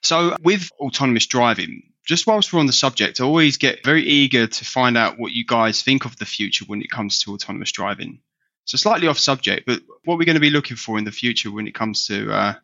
So, 0.03 0.37
with 0.43 0.71
autonomous 0.81 1.27
driving, 1.27 1.83
just 2.07 2.27
whilst 2.27 2.53
we're 2.53 2.61
on 2.61 2.67
the 2.67 2.73
subject, 2.73 3.21
I 3.21 3.25
always 3.25 3.59
get 3.59 3.85
very 3.85 4.03
eager 4.03 4.47
to 4.47 4.65
find 4.65 4.97
out 4.97 5.19
what 5.19 5.33
you 5.33 5.45
guys 5.45 5.83
think 5.83 6.05
of 6.05 6.17
the 6.17 6.25
future 6.25 6.65
when 6.67 6.81
it 6.81 6.91
comes 6.91 7.23
to 7.23 7.35
autonomous 7.35 7.73
driving. 7.73 8.21
So, 8.65 8.77
slightly 8.77 9.09
off 9.09 9.19
subject, 9.19 9.67
but 9.67 9.81
what 10.05 10.15
we're 10.15 10.19
we 10.19 10.25
going 10.25 10.35
to 10.37 10.41
be 10.41 10.51
looking 10.51 10.77
for 10.77 10.97
in 10.97 11.05
the 11.05 11.13
future 11.13 11.51
when 11.51 11.67
it 11.67 11.75
comes 11.75 12.07
to 12.07 12.33
uh, 12.33 12.55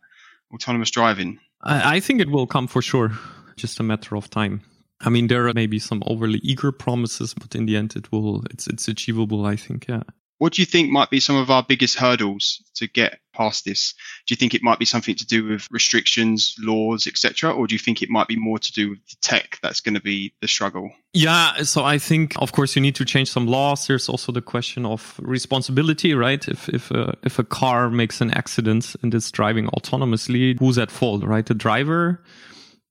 autonomous 0.54 0.90
driving? 0.90 1.40
I, 1.62 1.96
I 1.96 2.00
think 2.00 2.20
it 2.20 2.30
will 2.30 2.46
come 2.46 2.68
for 2.68 2.80
sure, 2.80 3.12
just 3.56 3.80
a 3.80 3.82
matter 3.82 4.16
of 4.16 4.30
time. 4.30 4.62
I 5.00 5.10
mean, 5.10 5.26
there 5.26 5.46
are 5.46 5.52
maybe 5.52 5.78
some 5.78 6.02
overly 6.06 6.38
eager 6.42 6.72
promises, 6.72 7.34
but 7.34 7.54
in 7.54 7.66
the 7.66 7.76
end, 7.76 7.96
it 7.96 8.10
will. 8.10 8.44
It's 8.50 8.66
it's 8.66 8.88
achievable. 8.88 9.44
I 9.44 9.56
think. 9.56 9.88
Yeah. 9.88 10.02
What 10.38 10.52
do 10.52 10.62
you 10.62 10.66
think 10.66 10.90
might 10.90 11.08
be 11.08 11.20
some 11.20 11.36
of 11.36 11.50
our 11.50 11.62
biggest 11.62 11.96
hurdles 11.96 12.62
to 12.74 12.86
get 12.86 13.20
past 13.32 13.64
this? 13.64 13.94
Do 14.26 14.32
you 14.32 14.36
think 14.36 14.54
it 14.54 14.62
might 14.62 14.78
be 14.78 14.84
something 14.84 15.14
to 15.14 15.26
do 15.26 15.48
with 15.48 15.66
restrictions, 15.70 16.54
laws, 16.58 17.06
etc., 17.06 17.52
or 17.52 17.66
do 17.66 17.74
you 17.74 17.78
think 17.78 18.02
it 18.02 18.10
might 18.10 18.28
be 18.28 18.36
more 18.36 18.58
to 18.58 18.72
do 18.72 18.90
with 18.90 19.06
the 19.06 19.16
tech 19.22 19.58
that's 19.62 19.80
going 19.80 19.94
to 19.94 20.00
be 20.00 20.34
the 20.42 20.48
struggle? 20.48 20.90
Yeah, 21.14 21.62
so 21.62 21.84
I 21.84 21.96
think, 21.98 22.34
of 22.36 22.52
course, 22.52 22.76
you 22.76 22.82
need 22.82 22.96
to 22.96 23.04
change 23.06 23.30
some 23.30 23.46
laws. 23.46 23.86
There's 23.86 24.10
also 24.10 24.30
the 24.30 24.42
question 24.42 24.84
of 24.84 25.18
responsibility, 25.22 26.12
right? 26.14 26.46
If 26.46 26.68
if 26.68 26.90
a, 26.90 27.16
if 27.22 27.38
a 27.38 27.44
car 27.44 27.88
makes 27.88 28.20
an 28.20 28.30
accident 28.32 28.94
and 29.02 29.14
it's 29.14 29.30
driving 29.30 29.68
autonomously, 29.68 30.58
who's 30.58 30.76
at 30.76 30.90
fault, 30.90 31.24
right? 31.24 31.46
The 31.46 31.54
driver 31.54 32.22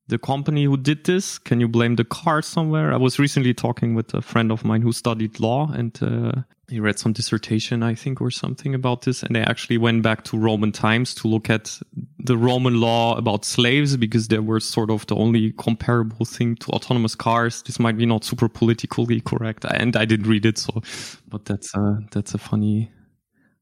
the 0.08 0.20
company 0.20 0.66
who 0.66 0.78
did 0.78 1.04
this? 1.06 1.40
Can 1.40 1.60
you 1.60 1.68
blame 1.68 1.96
the 1.96 2.06
car 2.06 2.42
somewhere? 2.42 2.94
I 2.94 2.98
was 2.98 3.18
recently 3.18 3.54
talking 3.54 3.96
with 3.96 4.14
a 4.14 4.22
friend 4.22 4.52
of 4.52 4.64
mine 4.64 4.82
who 4.82 4.92
studied 4.92 5.40
law, 5.40 5.72
and 5.72 5.98
uh, 6.02 6.44
he 6.68 6.80
read 6.80 6.98
some 6.98 7.14
dissertation, 7.14 7.84
I 7.84 7.94
think, 7.94 8.22
or 8.22 8.32
something 8.32 8.74
about 8.74 9.04
this. 9.04 9.22
And 9.22 9.36
they 9.36 9.42
actually 9.42 9.78
went 9.78 10.02
back 10.02 10.24
to 10.26 10.38
Roman 10.38 10.72
times 10.72 11.14
to 11.16 11.28
look 11.28 11.50
at 11.50 11.80
the 12.18 12.38
Roman 12.38 12.80
law 12.82 13.16
about 13.18 13.46
slaves 13.46 13.96
because 13.98 14.30
they 14.30 14.40
were 14.40 14.60
sort 14.60 14.90
of 14.90 15.06
the 15.06 15.16
only 15.16 15.52
comparable 15.54 16.26
thing 16.26 16.56
to 16.58 16.72
autonomous 16.72 17.14
cars. 17.14 17.62
This 17.62 17.80
might 17.80 17.98
be 17.98 18.06
not 18.06 18.24
super 18.24 18.50
politically 18.50 19.22
correct. 19.22 19.64
And 19.66 19.96
I 19.96 20.06
didn't 20.06 20.28
read 20.28 20.46
it. 20.46 20.58
So, 20.58 20.82
but 21.28 21.46
that's 21.46 21.76
a, 21.76 22.00
that's 22.12 22.34
a 22.34 22.40
funny, 22.40 22.92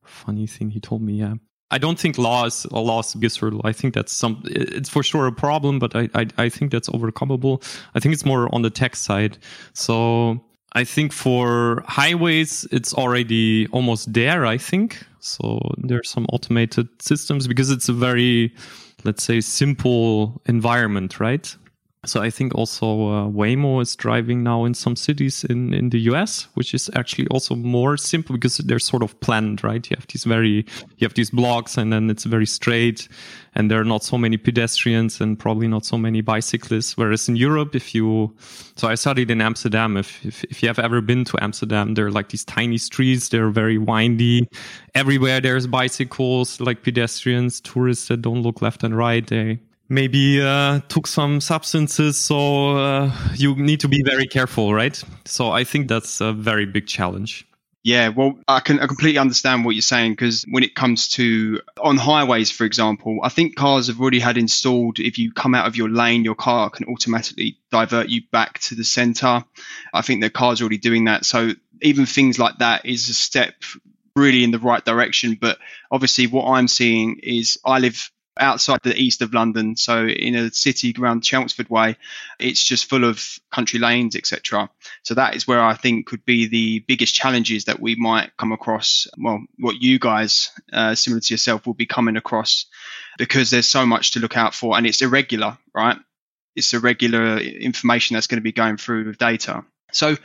funny 0.04 0.48
thing 0.48 0.70
he 0.70 0.80
told 0.80 1.02
me. 1.02 1.16
Yeah. 1.16 1.36
I 1.72 1.80
don't 1.80 2.00
think 2.00 2.18
law 2.18 2.46
is 2.46 2.66
a 2.66 2.80
law 2.80 3.02
is 3.02 3.38
hurdle. 3.38 3.62
I 3.63 3.74
think 3.74 3.96
that's 3.96 4.13
some, 4.13 4.44
it's 4.46 4.89
for 4.89 5.02
sure 5.02 5.26
a 5.26 5.32
problem, 5.32 5.80
but 5.80 5.96
I, 5.96 6.08
I, 6.13 6.28
I 6.38 6.50
think 6.50 6.72
that's 6.72 6.88
overcomable. 6.89 7.63
I 7.96 8.00
think 8.00 8.13
it's 8.13 8.26
more 8.26 8.54
on 8.54 8.62
the 8.62 8.70
tech 8.70 8.96
side. 8.96 9.39
So, 9.74 10.46
I 10.75 10.83
think 10.83 11.13
for 11.13 11.83
highways, 11.88 12.67
it's 12.71 12.93
already 12.93 13.67
almost 13.67 14.12
there, 14.12 14.45
I 14.45 14.57
think. 14.57 15.05
So 15.19 15.59
there's 15.77 16.09
some 16.09 16.25
automated 16.33 16.88
systems 17.01 17.47
because 17.47 17.69
it's 17.69 17.89
a 17.89 17.93
very, 17.93 18.53
let's 19.03 19.23
say, 19.23 19.39
simple 19.41 20.41
environment, 20.45 21.19
right? 21.19 21.55
So 22.06 22.22
I 22.22 22.30
think 22.30 22.54
also 22.54 22.86
uh, 22.86 23.28
Waymo 23.30 23.82
is 23.82 23.96
driving 23.96 24.44
now 24.44 24.66
in 24.66 24.74
some 24.74 24.98
cities 24.98 25.46
in, 25.46 25.74
in 25.74 25.89
the 25.89 26.00
US, 26.12 26.48
which 26.54 26.74
is 26.74 26.89
actually 26.96 27.28
also 27.28 27.56
more 27.56 27.96
simple 27.96 28.36
because 28.36 28.58
they're 28.58 28.80
sort 28.80 29.04
of 29.04 29.18
planned, 29.22 29.63
right? 29.63 29.89
You 29.89 29.96
have 29.98 30.08
these 30.08 30.26
very, 30.26 30.66
you 30.98 31.06
have 31.08 31.13
these 31.13 31.30
blocks 31.30 31.78
and 31.78 31.94
then 31.94 32.10
it's 32.10 32.26
very 32.26 32.46
straight 32.46 33.08
and 33.56 33.72
there 33.72 33.80
are 33.80 33.86
not 33.86 34.04
so 34.04 34.18
many 34.18 34.36
pedestrians 34.36 35.22
and 35.22 35.39
probably 35.39 35.68
not 35.68 35.86
so 35.86 35.98
many 35.98 36.20
bicyclists. 36.20 36.98
Whereas 36.98 37.30
in 37.30 37.38
Europe, 37.38 37.74
if 37.74 37.96
you, 37.96 38.36
so 38.76 38.89
I 38.89 38.96
studied 38.96 39.32
in 39.32 39.39
Amsterdam. 39.39 39.96
If, 39.96 40.26
if, 40.26 40.44
if 40.46 40.62
you 40.62 40.68
have 40.68 40.80
ever 40.80 41.00
been 41.00 41.24
to 41.26 41.42
Amsterdam, 41.42 41.94
there 41.94 42.08
are 42.08 42.12
like 42.12 42.30
these 42.30 42.44
tiny 42.44 42.80
streets. 42.80 43.30
They're 43.30 43.50
very 43.50 43.78
windy. 43.78 44.50
Everywhere 44.94 45.39
there's 45.39 45.68
bicycles, 45.68 46.60
like 46.60 46.84
pedestrians, 46.84 47.62
tourists 47.62 48.10
that 48.10 48.22
don't 48.22 48.42
look 48.42 48.62
left 48.62 48.84
and 48.84 48.98
right. 48.98 49.26
They, 49.26 49.60
maybe 49.89 50.41
uh, 50.41 50.80
took 50.89 51.08
some 51.08 51.41
substances. 51.41 52.17
So 52.17 52.78
uh, 52.78 53.12
you 53.36 53.56
need 53.56 53.80
to 53.82 53.88
be 53.88 54.02
very 54.04 54.26
careful, 54.26 54.74
right? 54.74 55.02
So 55.26 55.52
I 55.52 55.63
think 55.63 55.88
that's 55.88 56.22
a 56.22 56.34
very 56.34 56.65
big 56.65 56.88
challenge. 56.88 57.48
Yeah, 57.86 58.10
well, 58.10 58.39
I 58.48 58.62
can 58.62 58.80
I 58.80 58.88
completely 58.88 59.19
understand 59.19 59.65
what 59.65 59.76
you're 59.76 59.82
saying 59.82 60.13
because 60.13 60.46
when 60.50 60.63
it 60.63 60.74
comes 60.74 61.10
to 61.10 61.60
on 61.82 61.98
highways, 61.98 62.50
for 62.50 62.63
example, 62.63 63.19
I 63.22 63.28
think 63.28 63.58
cars 63.58 63.88
have 63.88 64.00
already 64.00 64.22
had 64.22 64.38
installed 64.38 65.00
if 65.00 65.17
you 65.17 65.34
come 65.34 65.54
out 65.54 65.67
of 65.67 65.76
your 65.76 65.89
lane, 65.89 66.24
your 66.24 66.36
car 66.36 66.69
can 66.69 66.88
automatically 66.88 67.58
divert 67.72 68.08
you 68.08 68.22
back 68.32 68.60
to 68.60 68.76
the 68.76 68.86
center. 68.86 69.43
I 69.93 70.02
think 70.02 70.22
the 70.22 70.30
car's 70.30 70.62
are 70.62 70.63
already 70.63 70.78
doing 70.78 71.06
that. 71.06 71.26
So 71.26 71.52
even 71.82 72.06
things 72.06 72.39
like 72.39 72.60
that 72.60 72.86
is 72.86 73.10
a 73.10 73.13
step 73.13 73.54
really 74.15 74.46
in 74.46 74.52
the 74.52 74.60
right 74.60 74.86
direction. 74.86 75.38
But 75.39 75.58
obviously, 75.91 76.28
what 76.28 76.46
I'm 76.46 76.69
seeing 76.69 77.19
is 77.22 77.58
I 77.65 77.80
live 77.80 78.10
outside 78.39 78.80
the 78.84 78.96
east 78.96 79.22
of 79.22 79.34
London. 79.34 79.76
So 79.76 80.06
in 80.06 80.36
a 80.36 80.52
city 80.52 80.93
around 80.98 81.22
Chelmsford 81.22 81.69
Way, 81.69 81.98
it's 82.39 82.63
just 82.63 82.89
full 82.89 83.04
of 83.04 83.39
country 83.52 83.80
lanes, 83.80 84.15
etc. 84.15 84.69
So 85.04 85.13
that 85.15 85.36
is 85.36 85.48
where 85.48 85.62
I 85.62 85.76
think 85.76 86.08
could 86.08 86.26
be 86.26 86.48
the 86.48 86.80
biggest 86.80 87.13
challenges 87.13 87.65
that 87.65 87.80
we 87.80 87.96
might 87.96 88.36
come 88.38 88.52
across. 88.52 89.08
Well, 89.17 89.43
what 89.58 89.82
you 89.82 90.00
guys, 90.00 90.52
uh, 90.72 90.96
similar 90.96 91.22
to 91.22 91.34
yourself, 91.34 91.65
will 91.65 91.74
be 91.74 91.86
coming 91.86 92.17
across 92.17 92.65
because 93.17 93.50
there's 93.50 93.67
so 93.67 93.86
much 93.86 94.12
to 94.12 94.19
look 94.19 94.38
out 94.38 94.54
for 94.54 94.78
and 94.78 94.86
it's 94.88 95.02
irregular, 95.02 95.58
right? 95.74 95.98
It's 96.56 96.74
irregular 96.74 97.38
information 97.38 98.15
that's 98.15 98.28
going 98.28 98.38
to 98.38 98.43
be 98.43 98.52
going 98.52 98.78
through 98.78 99.06
with 99.06 99.17
data. 99.17 99.63
So 99.91 100.17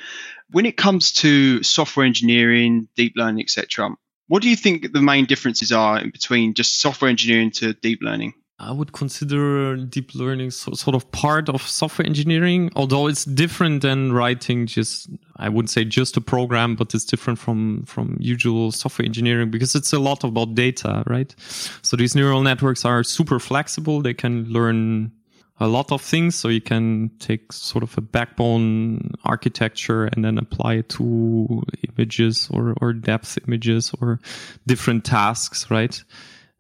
when 0.50 0.66
it 0.66 0.76
comes 0.76 1.12
to 1.12 1.62
software 1.62 2.06
engineering, 2.06 2.88
deep 2.96 3.14
learning, 3.16 3.42
etc., 3.42 3.96
what 4.28 4.42
do 4.42 4.48
you 4.48 4.56
think 4.56 4.92
the 4.92 5.02
main 5.02 5.24
differences 5.24 5.72
are 5.72 5.98
in 5.98 6.10
between 6.10 6.54
just 6.54 6.80
software 6.80 7.10
engineering 7.10 7.50
to 7.52 7.74
deep 7.74 8.00
learning? 8.02 8.34
I 8.60 8.72
would 8.72 8.92
consider 8.92 9.76
deep 9.76 10.16
learning 10.16 10.50
so, 10.50 10.72
sort 10.72 10.96
of 10.96 11.10
part 11.12 11.48
of 11.48 11.62
software 11.62 12.04
engineering, 12.04 12.72
although 12.74 13.06
it's 13.06 13.24
different 13.24 13.82
than 13.82 14.12
writing 14.12 14.66
just, 14.66 15.08
I 15.36 15.48
wouldn't 15.48 15.70
say 15.70 15.84
just 15.84 16.16
a 16.16 16.20
program, 16.20 16.74
but 16.74 16.92
it's 16.92 17.04
different 17.04 17.38
from, 17.38 17.84
from 17.84 18.16
usual 18.18 18.72
software 18.72 19.06
engineering 19.06 19.52
because 19.52 19.76
it's 19.76 19.92
a 19.92 20.00
lot 20.00 20.24
about 20.24 20.56
data, 20.56 21.04
right? 21.06 21.32
So 21.82 21.96
these 21.96 22.16
neural 22.16 22.42
networks 22.42 22.84
are 22.84 23.04
super 23.04 23.38
flexible. 23.38 24.02
They 24.02 24.14
can 24.14 24.44
learn 24.46 25.12
a 25.60 25.68
lot 25.68 25.92
of 25.92 26.00
things. 26.00 26.34
So 26.34 26.48
you 26.48 26.60
can 26.60 27.10
take 27.18 27.52
sort 27.52 27.82
of 27.82 27.96
a 27.98 28.00
backbone 28.00 29.12
architecture 29.24 30.04
and 30.04 30.24
then 30.24 30.38
apply 30.38 30.74
it 30.74 30.88
to 30.90 31.62
images 31.96 32.48
or, 32.52 32.74
or 32.80 32.92
depth 32.92 33.38
images 33.46 33.92
or 34.00 34.20
different 34.66 35.04
tasks, 35.04 35.70
right? 35.70 36.02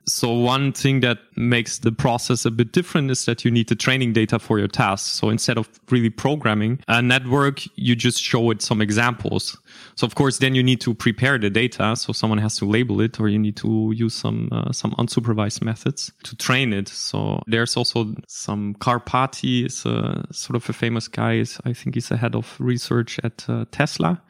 So 0.06 0.32
one 0.32 0.72
thing 0.72 1.00
that 1.00 1.18
makes 1.36 1.80
the 1.80 1.92
process 1.92 2.46
a 2.46 2.50
bit 2.50 2.72
different 2.72 3.10
is 3.10 3.26
that 3.26 3.44
you 3.44 3.50
need 3.50 3.68
the 3.68 3.74
training 3.74 4.14
data 4.14 4.38
for 4.38 4.58
your 4.58 4.68
tasks. 4.68 5.10
So 5.10 5.28
instead 5.28 5.58
of 5.58 5.68
really 5.90 6.08
programming 6.08 6.80
a 6.88 7.02
network, 7.02 7.62
you 7.76 7.94
just 7.94 8.22
show 8.22 8.50
it 8.50 8.62
some 8.62 8.80
examples. 8.80 9.58
So 9.96 10.06
of 10.06 10.14
course, 10.14 10.38
then 10.38 10.54
you 10.54 10.62
need 10.62 10.80
to 10.80 10.94
prepare 10.94 11.38
the 11.38 11.50
data. 11.50 11.94
So 11.94 12.14
someone 12.14 12.38
has 12.38 12.56
to 12.56 12.64
label 12.64 13.02
it 13.02 13.20
or 13.20 13.28
you 13.28 13.38
need 13.38 13.56
to 13.58 13.92
use 13.94 14.14
some, 14.14 14.48
uh, 14.50 14.72
some 14.72 14.92
unsupervised 14.92 15.62
methods 15.62 16.10
to 16.24 16.34
train 16.36 16.72
it. 16.72 16.88
So 16.88 17.42
there's 17.46 17.76
also 17.76 18.14
some 18.26 18.76
Karpathy 18.76 19.66
is 19.66 19.84
a, 19.84 20.24
sort 20.32 20.56
of 20.56 20.68
a 20.70 20.72
famous 20.72 21.06
guy. 21.08 21.44
I 21.64 21.72
think 21.74 21.96
he's 21.96 22.08
the 22.08 22.16
head 22.16 22.34
of 22.34 22.56
research 22.58 23.20
at 23.22 23.44
uh, 23.48 23.66
Tesla 23.70 24.22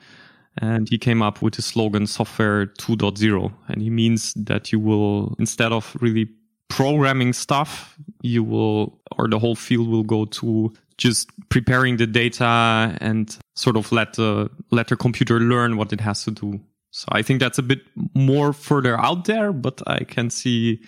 and 0.57 0.89
he 0.89 0.99
came 0.99 1.23
up 1.23 1.43
with 1.43 1.55
the 1.55 1.63
slogan 1.63 2.07
software 2.07 2.67
2.0 2.67 3.53
and 3.69 3.83
he 3.83 3.91
means 3.91 4.35
that 4.35 4.73
you 4.73 4.81
will 4.81 5.35
instead 5.39 5.73
of 5.73 5.97
really 6.01 6.29
programming 6.69 7.33
stuff 7.33 7.97
you 8.23 8.43
will 8.43 9.01
or 9.17 9.29
the 9.29 9.39
whole 9.39 9.55
field 9.55 9.89
will 9.89 10.03
go 10.03 10.25
to 10.25 10.73
just 10.97 11.31
preparing 11.49 11.97
the 11.97 12.07
data 12.07 12.97
and 13.01 13.39
sort 13.55 13.77
of 13.77 13.93
let 13.93 14.15
the 14.15 14.51
let 14.71 14.89
the 14.89 14.97
computer 14.97 15.39
learn 15.39 15.77
what 15.77 15.93
it 15.93 16.01
has 16.01 16.25
to 16.25 16.31
do. 16.31 16.61
So 16.91 17.07
i 17.13 17.23
think 17.23 17.41
that's 17.41 17.59
a 17.59 17.63
bit 17.63 17.81
more 18.15 18.53
further 18.53 18.99
out 18.99 19.27
there 19.27 19.53
but 19.53 19.83
i 19.87 20.05
can 20.05 20.31
see 20.31 20.81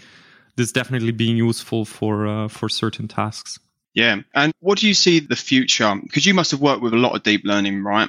this 0.60 0.72
definitely 0.72 1.12
being 1.12 1.36
useful 1.36 1.84
for 1.84 2.26
uh, 2.26 2.48
for 2.48 2.68
certain 2.68 3.08
tasks. 3.08 3.58
Yeah. 3.94 4.20
And 4.34 4.52
what 4.60 4.78
do 4.78 4.86
you 4.86 4.94
see 4.94 5.20
the 5.20 5.36
future? 5.36 5.94
Because 6.00 6.26
you 6.26 6.34
must 6.34 6.52
have 6.52 6.60
worked 6.60 6.82
with 6.82 6.94
a 6.94 6.98
lot 6.98 7.16
of 7.16 7.22
deep 7.22 7.42
learning 7.44 7.82
right 7.82 8.08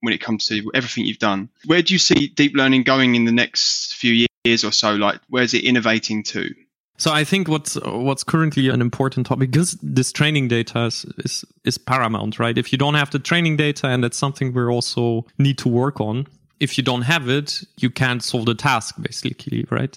when 0.00 0.12
it 0.12 0.20
comes 0.20 0.46
to 0.46 0.70
everything 0.74 1.04
you've 1.04 1.18
done. 1.18 1.48
Where 1.66 1.82
do 1.82 1.94
you 1.94 1.98
see 1.98 2.28
deep 2.28 2.54
learning 2.54 2.84
going 2.84 3.14
in 3.14 3.24
the 3.24 3.32
next 3.32 3.94
few 3.94 4.26
years 4.44 4.64
or 4.64 4.72
so? 4.72 4.94
Like, 4.94 5.20
where's 5.28 5.54
it 5.54 5.64
innovating 5.64 6.22
to? 6.24 6.54
So 6.98 7.12
I 7.12 7.22
think 7.22 7.46
what's 7.46 7.76
what's 7.84 8.24
currently 8.24 8.68
an 8.68 8.80
important 8.80 9.28
topic 9.28 9.52
because 9.52 9.78
this 9.82 10.10
training 10.10 10.48
data 10.48 10.86
is, 10.86 11.06
is, 11.18 11.44
is 11.64 11.78
paramount, 11.78 12.40
right? 12.40 12.58
If 12.58 12.72
you 12.72 12.78
don't 12.78 12.94
have 12.94 13.10
the 13.10 13.20
training 13.20 13.56
data, 13.56 13.86
and 13.86 14.02
that's 14.02 14.18
something 14.18 14.52
we 14.52 14.64
also 14.64 15.24
need 15.38 15.58
to 15.58 15.68
work 15.68 16.00
on. 16.00 16.26
If 16.58 16.76
you 16.76 16.82
don't 16.82 17.02
have 17.02 17.28
it, 17.28 17.62
you 17.76 17.88
can't 17.88 18.20
solve 18.20 18.46
the 18.46 18.54
task, 18.56 18.96
basically, 19.00 19.64
right? 19.70 19.96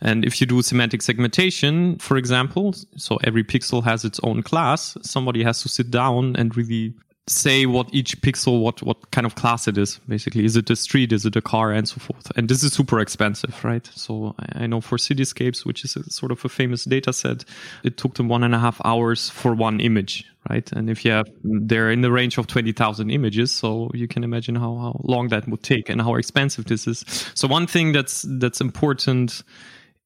And 0.00 0.24
if 0.24 0.40
you 0.40 0.46
do 0.46 0.62
semantic 0.62 1.02
segmentation, 1.02 1.98
for 1.98 2.16
example, 2.16 2.74
so 2.96 3.18
every 3.24 3.44
pixel 3.44 3.84
has 3.84 4.06
its 4.06 4.18
own 4.22 4.42
class, 4.42 4.96
somebody 5.02 5.42
has 5.42 5.60
to 5.64 5.68
sit 5.68 5.90
down 5.90 6.34
and 6.36 6.56
really 6.56 6.94
say 7.28 7.66
what 7.66 7.88
each 7.92 8.20
pixel, 8.20 8.60
what, 8.60 8.82
what 8.82 9.10
kind 9.10 9.26
of 9.26 9.34
class 9.34 9.68
it 9.68 9.78
is, 9.78 10.00
basically. 10.08 10.44
Is 10.44 10.56
it 10.56 10.70
a 10.70 10.76
street? 10.76 11.12
Is 11.12 11.26
it 11.26 11.36
a 11.36 11.42
car? 11.42 11.72
And 11.72 11.88
so 11.88 11.98
forth. 12.00 12.30
And 12.36 12.48
this 12.48 12.62
is 12.62 12.72
super 12.72 13.00
expensive, 13.00 13.64
right? 13.64 13.88
So 13.94 14.34
I, 14.38 14.64
I 14.64 14.66
know 14.66 14.80
for 14.80 14.96
Cityscapes, 14.96 15.64
which 15.64 15.84
is 15.84 15.96
a, 15.96 16.08
sort 16.10 16.32
of 16.32 16.44
a 16.44 16.48
famous 16.48 16.84
data 16.84 17.12
set, 17.12 17.44
it 17.84 17.96
took 17.96 18.14
them 18.14 18.28
one 18.28 18.44
and 18.44 18.54
a 18.54 18.58
half 18.58 18.80
hours 18.84 19.30
for 19.30 19.54
one 19.54 19.80
image, 19.80 20.24
right? 20.48 20.70
And 20.72 20.88
if 20.90 21.04
you 21.04 21.10
have, 21.12 21.28
they're 21.42 21.90
in 21.90 22.00
the 22.00 22.12
range 22.12 22.38
of 22.38 22.46
20,000 22.46 23.10
images. 23.10 23.52
So 23.52 23.90
you 23.94 24.08
can 24.08 24.24
imagine 24.24 24.54
how, 24.54 24.76
how 24.76 25.00
long 25.04 25.28
that 25.28 25.48
would 25.48 25.62
take 25.62 25.88
and 25.88 26.00
how 26.00 26.14
expensive 26.14 26.66
this 26.66 26.86
is. 26.86 27.04
So 27.34 27.48
one 27.48 27.66
thing 27.66 27.92
that's, 27.92 28.24
that's 28.28 28.60
important 28.60 29.42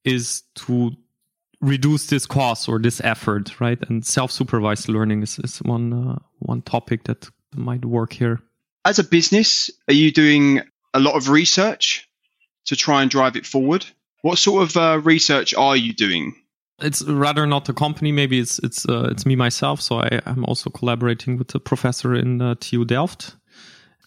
is 0.03 0.43
to 0.55 0.91
reduce 1.63 2.07
this 2.07 2.25
cost 2.25 2.67
or 2.67 2.79
this 2.79 3.01
effort, 3.03 3.59
right? 3.59 3.79
And 3.89 4.05
self-supervised 4.05 4.89
learning 4.89 5.23
is, 5.23 5.39
is 5.39 5.57
one 5.59 5.93
uh, 5.93 6.19
one 6.39 6.61
topic 6.61 7.05
that 7.05 7.29
might 7.55 7.85
work 7.85 8.13
here. 8.13 8.39
As 8.85 8.99
a 8.99 9.03
business, 9.03 9.71
are 9.87 9.93
you 9.93 10.11
doing 10.11 10.61
a 10.93 10.99
lot 10.99 11.15
of 11.15 11.29
research 11.29 12.07
to 12.65 12.75
try 12.75 13.01
and 13.01 13.09
drive 13.09 13.35
it 13.35 13.45
forward? 13.45 13.85
What 14.21 14.37
sort 14.37 14.63
of 14.63 14.77
uh, 14.77 14.99
research 15.03 15.53
are 15.55 15.75
you 15.75 15.93
doing? 15.93 16.35
It's 16.81 17.01
rather 17.03 17.45
not 17.45 17.69
a 17.69 17.73
company. 17.73 18.11
Maybe 18.11 18.39
it's 18.39 18.59
it's 18.59 18.85
uh, 18.87 19.07
it's 19.11 19.25
me 19.25 19.35
myself. 19.35 19.81
So 19.81 19.99
I, 19.99 20.21
am 20.25 20.43
also 20.45 20.69
collaborating 20.69 21.37
with 21.37 21.55
a 21.55 21.59
professor 21.59 22.13
in 22.13 22.41
uh, 22.41 22.55
TU 22.59 22.83
Delft. 22.83 23.35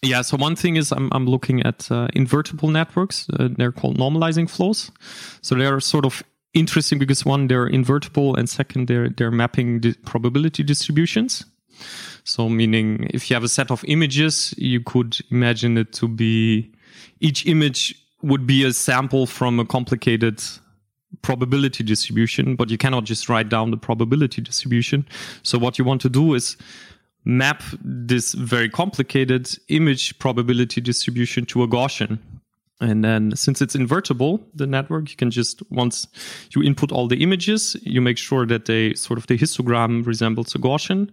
Yeah. 0.03 0.21
So 0.21 0.37
one 0.37 0.55
thing 0.55 0.75
is 0.75 0.91
I'm 0.91 1.09
I'm 1.11 1.25
looking 1.25 1.63
at 1.63 1.91
uh, 1.91 2.07
invertible 2.13 2.69
networks. 2.69 3.27
Uh, 3.29 3.49
they're 3.57 3.71
called 3.71 3.97
normalizing 3.97 4.47
flows. 4.49 4.91
So 5.41 5.55
they're 5.55 5.79
sort 5.79 6.05
of 6.05 6.23
interesting 6.57 6.99
because 6.99 7.25
one, 7.25 7.47
they're 7.47 7.67
invertible, 7.67 8.35
and 8.35 8.49
second, 8.49 8.87
they're 8.87 9.09
they're 9.09 9.31
mapping 9.31 9.81
the 9.81 9.93
probability 10.05 10.63
distributions. 10.63 11.45
So 12.23 12.49
meaning 12.49 13.07
if 13.13 13.29
you 13.29 13.35
have 13.35 13.43
a 13.43 13.49
set 13.49 13.71
of 13.71 13.85
images, 13.87 14.53
you 14.57 14.81
could 14.81 15.17
imagine 15.31 15.77
it 15.77 15.93
to 15.93 16.07
be 16.07 16.71
each 17.19 17.45
image 17.45 17.95
would 18.21 18.45
be 18.45 18.63
a 18.65 18.73
sample 18.73 19.25
from 19.25 19.59
a 19.59 19.65
complicated 19.65 20.41
probability 21.21 21.83
distribution, 21.83 22.55
but 22.55 22.69
you 22.69 22.77
cannot 22.77 23.05
just 23.05 23.29
write 23.29 23.49
down 23.49 23.71
the 23.71 23.77
probability 23.77 24.41
distribution. 24.41 25.07
So 25.43 25.57
what 25.57 25.79
you 25.79 25.85
want 25.85 26.01
to 26.01 26.09
do 26.09 26.33
is 26.33 26.57
map 27.25 27.63
this 27.83 28.33
very 28.33 28.69
complicated 28.69 29.49
image 29.69 30.17
probability 30.19 30.81
distribution 30.81 31.45
to 31.45 31.63
a 31.63 31.67
Gaussian. 31.67 32.19
And 32.79 33.03
then 33.03 33.35
since 33.35 33.61
it's 33.61 33.75
invertible, 33.75 34.45
the 34.53 34.67
network, 34.67 35.09
you 35.09 35.15
can 35.15 35.31
just, 35.31 35.63
once 35.71 36.07
you 36.51 36.61
input 36.61 36.91
all 36.91 37.07
the 37.07 37.23
images, 37.23 37.75
you 37.81 38.01
make 38.01 38.17
sure 38.17 38.45
that 38.45 38.65
they 38.65 38.93
sort 38.93 39.17
of 39.17 39.25
the 39.27 39.37
histogram 39.37 40.05
resembles 40.05 40.53
a 40.53 40.59
Gaussian. 40.59 41.09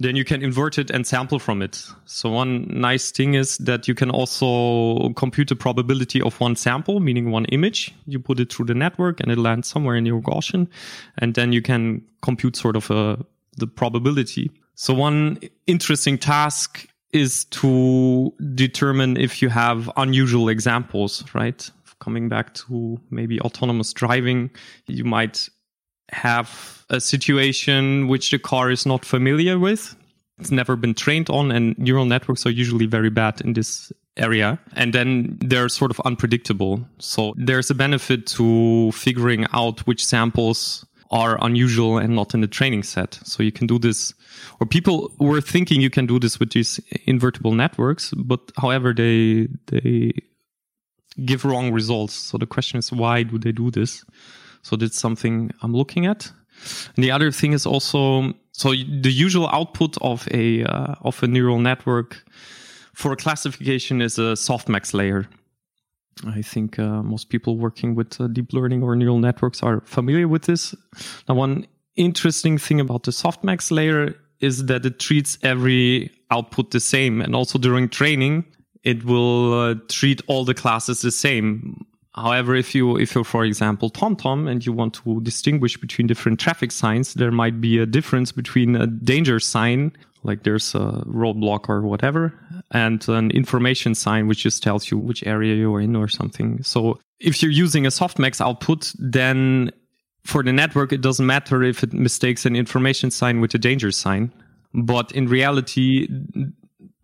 Then 0.00 0.14
you 0.14 0.24
can 0.24 0.42
invert 0.42 0.78
it 0.78 0.90
and 0.90 1.06
sample 1.06 1.38
from 1.38 1.60
it. 1.60 1.84
So 2.04 2.30
one 2.30 2.66
nice 2.68 3.10
thing 3.10 3.34
is 3.34 3.58
that 3.58 3.88
you 3.88 3.94
can 3.94 4.10
also 4.10 5.12
compute 5.14 5.48
the 5.48 5.56
probability 5.56 6.20
of 6.20 6.38
one 6.38 6.54
sample, 6.54 7.00
meaning 7.00 7.30
one 7.30 7.46
image. 7.46 7.92
You 8.06 8.20
put 8.20 8.38
it 8.38 8.52
through 8.52 8.66
the 8.66 8.74
network 8.74 9.20
and 9.20 9.32
it 9.32 9.38
lands 9.38 9.68
somewhere 9.68 9.96
in 9.96 10.06
your 10.06 10.20
Gaussian. 10.20 10.68
And 11.16 11.34
then 11.34 11.52
you 11.52 11.62
can 11.62 12.04
compute 12.22 12.56
sort 12.56 12.76
of 12.76 12.90
a 12.90 13.24
the 13.56 13.66
probability. 13.66 14.52
So 14.76 14.94
one 14.94 15.40
interesting 15.66 16.16
task 16.16 16.86
is 17.12 17.44
to 17.46 18.32
determine 18.54 19.16
if 19.16 19.40
you 19.40 19.48
have 19.48 19.90
unusual 19.96 20.48
examples, 20.48 21.24
right? 21.34 21.70
Coming 22.00 22.28
back 22.28 22.54
to 22.54 23.00
maybe 23.10 23.40
autonomous 23.40 23.92
driving, 23.92 24.50
you 24.86 25.04
might 25.04 25.48
have 26.10 26.84
a 26.90 27.00
situation 27.00 28.08
which 28.08 28.30
the 28.30 28.38
car 28.38 28.70
is 28.70 28.86
not 28.86 29.04
familiar 29.04 29.58
with. 29.58 29.96
It's 30.38 30.50
never 30.50 30.76
been 30.76 30.94
trained 30.94 31.28
on, 31.30 31.50
and 31.50 31.76
neural 31.78 32.04
networks 32.04 32.46
are 32.46 32.50
usually 32.50 32.86
very 32.86 33.10
bad 33.10 33.40
in 33.40 33.54
this 33.54 33.92
area. 34.16 34.58
And 34.74 34.92
then 34.92 35.38
they're 35.40 35.68
sort 35.68 35.90
of 35.90 36.00
unpredictable. 36.04 36.86
So 36.98 37.34
there's 37.36 37.70
a 37.70 37.74
benefit 37.74 38.26
to 38.28 38.92
figuring 38.92 39.46
out 39.52 39.80
which 39.80 40.04
samples 40.04 40.84
are 41.10 41.38
unusual 41.44 41.98
and 41.98 42.14
not 42.14 42.34
in 42.34 42.40
the 42.40 42.46
training 42.46 42.82
set. 42.82 43.18
So 43.24 43.42
you 43.42 43.52
can 43.52 43.66
do 43.66 43.78
this, 43.78 44.12
or 44.60 44.66
people 44.66 45.10
were 45.18 45.40
thinking 45.40 45.80
you 45.80 45.90
can 45.90 46.06
do 46.06 46.18
this 46.18 46.38
with 46.38 46.52
these 46.52 46.80
invertible 47.06 47.52
networks, 47.52 48.12
but 48.12 48.40
however, 48.56 48.92
they, 48.92 49.48
they 49.66 50.12
give 51.24 51.44
wrong 51.44 51.72
results. 51.72 52.14
So 52.14 52.38
the 52.38 52.46
question 52.46 52.78
is, 52.78 52.92
why 52.92 53.22
do 53.22 53.38
they 53.38 53.52
do 53.52 53.70
this? 53.70 54.04
So 54.62 54.76
that's 54.76 54.98
something 54.98 55.50
I'm 55.62 55.74
looking 55.74 56.06
at. 56.06 56.30
And 56.96 57.04
the 57.04 57.10
other 57.10 57.30
thing 57.30 57.52
is 57.52 57.64
also, 57.64 58.34
so 58.52 58.70
the 58.70 59.12
usual 59.12 59.48
output 59.48 59.96
of 60.02 60.28
a, 60.30 60.64
uh, 60.64 60.94
of 61.02 61.22
a 61.22 61.26
neural 61.26 61.58
network 61.58 62.22
for 62.94 63.14
classification 63.16 64.02
is 64.02 64.18
a 64.18 64.34
softmax 64.34 64.92
layer. 64.92 65.28
I 66.26 66.42
think 66.42 66.78
uh, 66.78 67.02
most 67.02 67.28
people 67.28 67.56
working 67.56 67.94
with 67.94 68.20
uh, 68.20 68.26
deep 68.28 68.52
learning 68.52 68.82
or 68.82 68.96
neural 68.96 69.18
networks 69.18 69.62
are 69.62 69.80
familiar 69.82 70.28
with 70.28 70.42
this. 70.42 70.74
Now, 71.28 71.34
one 71.34 71.66
interesting 71.96 72.58
thing 72.58 72.80
about 72.80 73.04
the 73.04 73.10
softmax 73.10 73.70
layer 73.70 74.14
is 74.40 74.66
that 74.66 74.86
it 74.86 74.98
treats 74.98 75.38
every 75.42 76.10
output 76.30 76.70
the 76.70 76.80
same. 76.80 77.20
And 77.20 77.34
also 77.34 77.58
during 77.58 77.88
training, 77.88 78.44
it 78.84 79.04
will 79.04 79.60
uh, 79.60 79.74
treat 79.88 80.22
all 80.26 80.44
the 80.44 80.54
classes 80.54 81.02
the 81.02 81.10
same. 81.10 81.84
However, 82.14 82.56
if 82.56 82.74
you 82.74 82.96
if 82.96 83.14
you're 83.14 83.24
for 83.24 83.44
example 83.44 83.90
TomTom 83.90 84.50
and 84.50 84.64
you 84.66 84.72
want 84.72 84.94
to 84.94 85.20
distinguish 85.20 85.76
between 85.76 86.06
different 86.08 86.40
traffic 86.40 86.72
signs, 86.72 87.14
there 87.14 87.30
might 87.30 87.60
be 87.60 87.78
a 87.78 87.86
difference 87.86 88.32
between 88.32 88.74
a 88.74 88.86
danger 88.86 89.38
sign, 89.38 89.92
like 90.28 90.44
there's 90.44 90.74
a 90.74 91.02
roadblock 91.06 91.68
or 91.68 91.82
whatever, 91.82 92.32
and 92.70 93.08
an 93.08 93.30
information 93.32 93.94
sign 93.94 94.28
which 94.28 94.42
just 94.44 94.62
tells 94.62 94.90
you 94.90 94.98
which 94.98 95.26
area 95.26 95.54
you're 95.56 95.80
in 95.80 95.96
or 95.96 96.06
something. 96.06 96.62
So 96.62 97.00
if 97.18 97.42
you're 97.42 97.50
using 97.50 97.86
a 97.86 97.90
softmax 97.90 98.40
output, 98.40 98.92
then 98.98 99.72
for 100.24 100.44
the 100.44 100.52
network 100.52 100.92
it 100.92 101.00
doesn't 101.00 101.26
matter 101.26 101.62
if 101.62 101.82
it 101.82 101.92
mistakes 101.92 102.46
an 102.46 102.54
information 102.54 103.10
sign 103.10 103.40
with 103.40 103.54
a 103.54 103.58
danger 103.58 103.90
sign. 103.90 104.32
But 104.74 105.10
in 105.12 105.26
reality, 105.26 106.06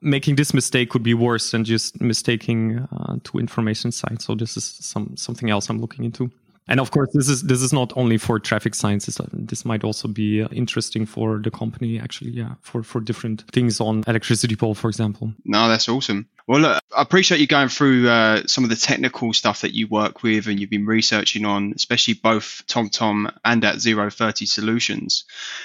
making 0.01 0.37
this 0.37 0.53
mistake 0.53 0.91
could 0.91 1.03
be 1.03 1.15
worse 1.15 1.51
than 1.51 1.65
just 1.65 2.01
mistaking 2.01 2.79
uh, 2.93 3.17
two 3.25 3.39
information 3.39 3.91
signs. 3.91 4.25
So 4.25 4.35
this 4.35 4.57
is 4.57 4.65
some 4.65 5.17
something 5.17 5.51
else 5.51 5.71
I'm 5.71 5.81
looking 5.81 6.05
into. 6.05 6.31
And 6.67 6.81
of 6.81 6.91
course, 6.91 7.11
this 7.13 7.29
is 7.29 7.43
this 7.43 7.61
is 7.61 7.73
not 7.73 7.93
only 7.95 8.17
for 8.17 8.39
traffic 8.39 8.75
sciences. 8.75 9.21
This 9.33 9.65
might 9.65 9.85
also 9.85 10.09
be 10.09 10.41
interesting 10.51 11.05
for 11.05 11.39
the 11.39 11.51
company, 11.51 12.01
actually. 12.01 12.31
Yeah, 12.31 12.55
for 12.63 12.83
for 12.83 13.01
different 13.01 13.45
things 13.53 13.81
on 13.81 14.03
electricity 14.07 14.57
pole, 14.57 14.75
for 14.75 14.89
example. 14.89 15.35
No, 15.45 15.69
that's 15.69 15.89
awesome. 15.89 16.27
Well, 16.47 16.61
look, 16.61 16.83
I 16.97 17.03
appreciate 17.03 17.41
you 17.41 17.47
going 17.47 17.69
through 17.69 18.09
uh, 18.09 18.43
some 18.47 18.65
of 18.65 18.71
the 18.71 18.77
technical 18.77 19.33
stuff 19.33 19.63
that 19.63 19.75
you 19.75 19.89
work 19.89 20.23
with 20.23 20.47
and 20.47 20.59
you've 20.59 20.71
been 20.71 20.87
researching 20.87 21.45
on, 21.45 21.73
especially 21.75 22.15
both 22.15 22.63
TomTom 22.67 23.35
and 23.45 23.65
at 23.65 23.81
Zero 23.81 24.09
Thirty 24.11 24.47
Solutions. 24.47 25.25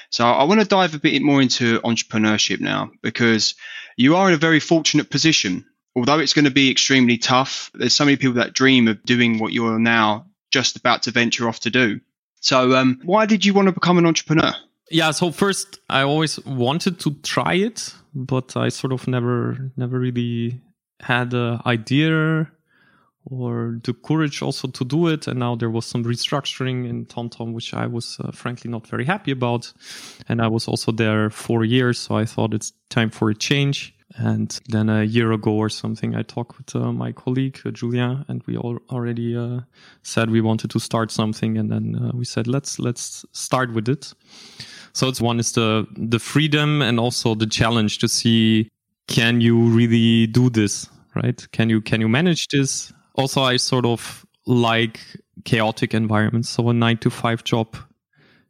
So 0.09 0.25
I 0.25 0.43
want 0.43 0.59
to 0.59 0.67
dive 0.67 0.95
a 0.95 0.99
bit 0.99 1.21
more 1.21 1.41
into 1.41 1.79
entrepreneurship 1.79 2.59
now 2.59 2.91
because 3.01 3.55
you 3.95 4.17
are 4.17 4.27
in 4.27 4.33
a 4.33 4.37
very 4.37 4.59
fortunate 4.59 5.09
position. 5.09 5.65
Although 5.95 6.19
it's 6.19 6.33
going 6.33 6.45
to 6.45 6.51
be 6.51 6.71
extremely 6.71 7.17
tough, 7.17 7.71
there's 7.73 7.93
so 7.93 8.05
many 8.05 8.17
people 8.17 8.35
that 8.35 8.53
dream 8.53 8.87
of 8.87 9.03
doing 9.03 9.39
what 9.39 9.53
you're 9.53 9.79
now 9.79 10.27
just 10.51 10.75
about 10.75 11.03
to 11.03 11.11
venture 11.11 11.47
off 11.47 11.59
to 11.61 11.69
do. 11.69 11.99
So, 12.41 12.75
um, 12.75 12.99
why 13.03 13.25
did 13.25 13.45
you 13.45 13.53
want 13.53 13.67
to 13.67 13.71
become 13.73 13.97
an 13.97 14.05
entrepreneur? 14.05 14.53
Yeah, 14.91 15.11
so 15.11 15.31
first 15.31 15.79
I 15.89 16.01
always 16.01 16.43
wanted 16.45 16.99
to 17.01 17.11
try 17.21 17.55
it, 17.55 17.93
but 18.15 18.57
I 18.57 18.69
sort 18.69 18.91
of 18.93 19.07
never 19.07 19.71
never 19.77 19.99
really 19.99 20.61
had 21.01 21.33
an 21.33 21.61
idea 21.65 22.49
or 23.25 23.79
the 23.83 23.93
courage 23.93 24.41
also 24.41 24.67
to 24.67 24.85
do 24.85 25.07
it. 25.07 25.27
And 25.27 25.39
now 25.39 25.55
there 25.55 25.69
was 25.69 25.85
some 25.85 26.03
restructuring 26.03 26.89
in 26.89 27.05
TomTom, 27.05 27.53
which 27.53 27.73
I 27.73 27.85
was 27.85 28.17
uh, 28.19 28.31
frankly 28.31 28.71
not 28.71 28.87
very 28.87 29.05
happy 29.05 29.31
about. 29.31 29.71
And 30.27 30.41
I 30.41 30.47
was 30.47 30.67
also 30.67 30.91
there 30.91 31.29
four 31.29 31.63
years, 31.63 31.99
so 31.99 32.15
I 32.15 32.25
thought 32.25 32.53
it's 32.53 32.73
time 32.89 33.09
for 33.09 33.29
a 33.29 33.35
change. 33.35 33.95
And 34.17 34.59
then 34.67 34.89
a 34.89 35.03
year 35.03 35.31
ago 35.31 35.51
or 35.51 35.69
something, 35.69 36.15
I 36.15 36.23
talked 36.23 36.57
with 36.57 36.75
uh, 36.75 36.91
my 36.91 37.11
colleague 37.11 37.59
uh, 37.65 37.71
Julien, 37.71 38.25
and 38.27 38.43
we 38.47 38.57
all 38.57 38.79
already 38.89 39.37
uh, 39.37 39.61
said 40.01 40.31
we 40.31 40.41
wanted 40.41 40.71
to 40.71 40.79
start 40.79 41.11
something. 41.11 41.57
And 41.57 41.71
then 41.71 41.95
uh, 41.95 42.11
we 42.15 42.25
said 42.25 42.47
let's 42.47 42.79
let's 42.79 43.25
start 43.33 43.73
with 43.73 43.87
it. 43.87 44.13
So 44.93 45.07
it's 45.07 45.21
one 45.21 45.39
is 45.39 45.51
the 45.51 45.85
the 45.95 46.19
freedom 46.19 46.81
and 46.81 46.99
also 46.99 47.35
the 47.35 47.45
challenge 47.45 47.99
to 47.99 48.07
see 48.07 48.69
can 49.07 49.41
you 49.41 49.59
really 49.59 50.27
do 50.27 50.49
this, 50.49 50.89
right? 51.15 51.47
Can 51.51 51.69
you 51.69 51.81
can 51.81 52.01
you 52.01 52.09
manage 52.09 52.47
this? 52.47 52.91
Also, 53.15 53.43
I 53.43 53.57
sort 53.57 53.85
of 53.85 54.25
like 54.45 54.99
chaotic 55.45 55.93
environments. 55.93 56.49
So 56.49 56.69
a 56.69 56.73
nine 56.73 56.97
to 56.97 57.09
five 57.09 57.43
job 57.43 57.77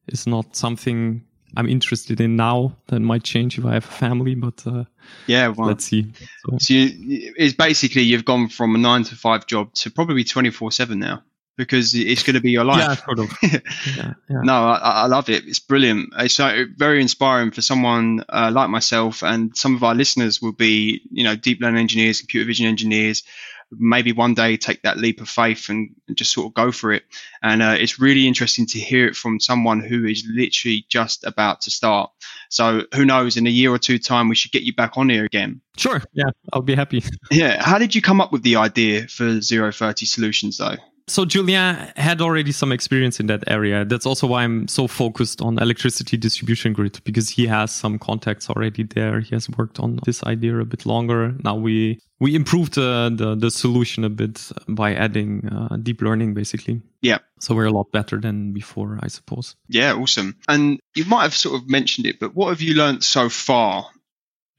is 0.07 0.25
not 0.25 0.55
something 0.55 1.23
I'm 1.55 1.67
interested 1.67 2.21
in 2.21 2.35
now. 2.35 2.75
That 2.87 2.99
might 2.99 3.23
change 3.23 3.57
if 3.57 3.65
I 3.65 3.73
have 3.73 3.85
a 3.85 3.87
family, 3.87 4.35
but 4.35 4.65
uh, 4.65 4.85
yeah, 5.27 5.47
well, 5.49 5.67
let's 5.67 5.85
see. 5.85 6.11
So, 6.45 6.57
so 6.59 6.73
you, 6.73 7.33
it's 7.37 7.55
basically 7.55 8.03
you've 8.03 8.25
gone 8.25 8.49
from 8.49 8.75
a 8.75 8.77
nine 8.77 9.03
to 9.05 9.15
five 9.15 9.47
job 9.47 9.73
to 9.75 9.91
probably 9.91 10.23
twenty 10.23 10.51
four 10.51 10.71
seven 10.71 10.99
now 10.99 11.23
because 11.59 11.93
it's 11.93 12.23
going 12.23 12.35
to 12.35 12.41
be 12.41 12.51
your 12.51 12.63
life. 12.63 12.77
Yeah, 12.79 12.95
sort 12.95 13.19
of. 13.19 13.37
yeah, 13.43 14.13
yeah. 14.29 14.41
No, 14.43 14.53
I, 14.53 14.77
I, 14.77 15.05
love 15.07 15.27
it. 15.27 15.45
It's 15.45 15.59
brilliant. 15.59 16.13
It's 16.17 16.39
uh, 16.39 16.63
very 16.77 17.01
inspiring 17.01 17.51
for 17.51 17.61
someone 17.61 18.23
uh, 18.29 18.49
like 18.53 18.69
myself, 18.69 19.23
and 19.23 19.55
some 19.57 19.75
of 19.75 19.83
our 19.83 19.93
listeners 19.93 20.41
will 20.41 20.53
be, 20.53 21.01
you 21.11 21.25
know, 21.25 21.35
deep 21.35 21.59
learning 21.59 21.81
engineers, 21.81 22.21
computer 22.21 22.47
vision 22.47 22.65
engineers, 22.65 23.23
maybe 23.71 24.11
one 24.11 24.33
day 24.33 24.57
take 24.57 24.81
that 24.81 24.97
leap 24.97 25.21
of 25.21 25.29
faith 25.29 25.69
and, 25.69 25.95
just 26.13 26.33
sort 26.33 26.47
of 26.47 26.53
go 26.55 26.71
for 26.71 26.91
it. 26.91 27.03
And 27.43 27.61
uh, 27.61 27.75
it's 27.79 27.99
really 27.99 28.27
interesting 28.27 28.65
to 28.67 28.79
hear 28.79 29.05
it 29.05 29.15
from 29.15 29.39
someone 29.39 29.79
who 29.79 30.05
is 30.05 30.25
literally 30.27 30.85
just 30.89 31.23
about 31.23 31.61
to 31.61 31.71
start. 31.71 32.09
So 32.49 32.85
who 32.95 33.05
knows, 33.05 33.37
in 33.37 33.45
a 33.45 33.51
year 33.51 33.71
or 33.71 33.77
two 33.77 33.99
time, 33.99 34.27
we 34.27 34.33
should 34.33 34.51
get 34.51 34.63
you 34.63 34.73
back 34.73 34.97
on 34.97 35.09
here 35.09 35.23
again. 35.23 35.61
Sure. 35.77 36.01
Yeah, 36.13 36.31
I'll 36.51 36.63
be 36.63 36.73
happy. 36.73 37.03
yeah. 37.31 37.63
How 37.63 37.77
did 37.77 37.93
you 37.93 38.01
come 38.01 38.21
up 38.21 38.31
with 38.31 38.41
the 38.41 38.55
idea 38.55 39.07
for 39.07 39.39
Zero 39.39 39.71
Thirty 39.71 40.07
Solutions, 40.07 40.57
though? 40.57 40.77
So 41.09 41.25
Julien 41.25 41.75
had 41.95 42.21
already 42.21 42.51
some 42.51 42.71
experience 42.71 43.19
in 43.19 43.25
that 43.27 43.43
area. 43.47 43.83
That's 43.83 44.05
also 44.05 44.27
why 44.27 44.43
I'm 44.43 44.67
so 44.67 44.87
focused 44.87 45.41
on 45.41 45.57
electricity 45.57 46.17
distribution 46.17 46.71
grid 46.71 46.99
because 47.03 47.29
he 47.29 47.47
has 47.47 47.71
some 47.71 47.97
contacts 47.97 48.49
already 48.49 48.83
there. 48.83 49.19
He 49.19 49.33
has 49.35 49.49
worked 49.49 49.79
on 49.79 49.99
this 50.05 50.23
idea 50.23 50.59
a 50.59 50.65
bit 50.65 50.85
longer. 50.85 51.33
Now 51.43 51.55
we 51.55 51.99
we 52.19 52.35
improved 52.35 52.75
the 52.75 53.11
the, 53.15 53.35
the 53.35 53.49
solution 53.49 54.03
a 54.03 54.09
bit 54.09 54.51
by 54.67 54.93
adding 54.93 55.47
uh, 55.47 55.77
deep 55.77 56.01
learning, 56.01 56.35
basically. 56.35 56.81
Yeah. 57.01 57.19
So 57.39 57.55
we're 57.55 57.65
a 57.65 57.71
lot 57.71 57.91
better 57.91 58.19
than 58.19 58.53
before, 58.53 58.99
I 59.01 59.07
suppose. 59.07 59.55
Yeah, 59.67 59.93
awesome. 59.93 60.35
And 60.47 60.79
you 60.95 61.05
might 61.05 61.23
have 61.23 61.35
sort 61.35 61.59
of 61.59 61.67
mentioned 61.69 62.05
it, 62.05 62.19
but 62.19 62.35
what 62.35 62.49
have 62.49 62.61
you 62.61 62.75
learned 62.75 63.03
so 63.03 63.29
far 63.29 63.87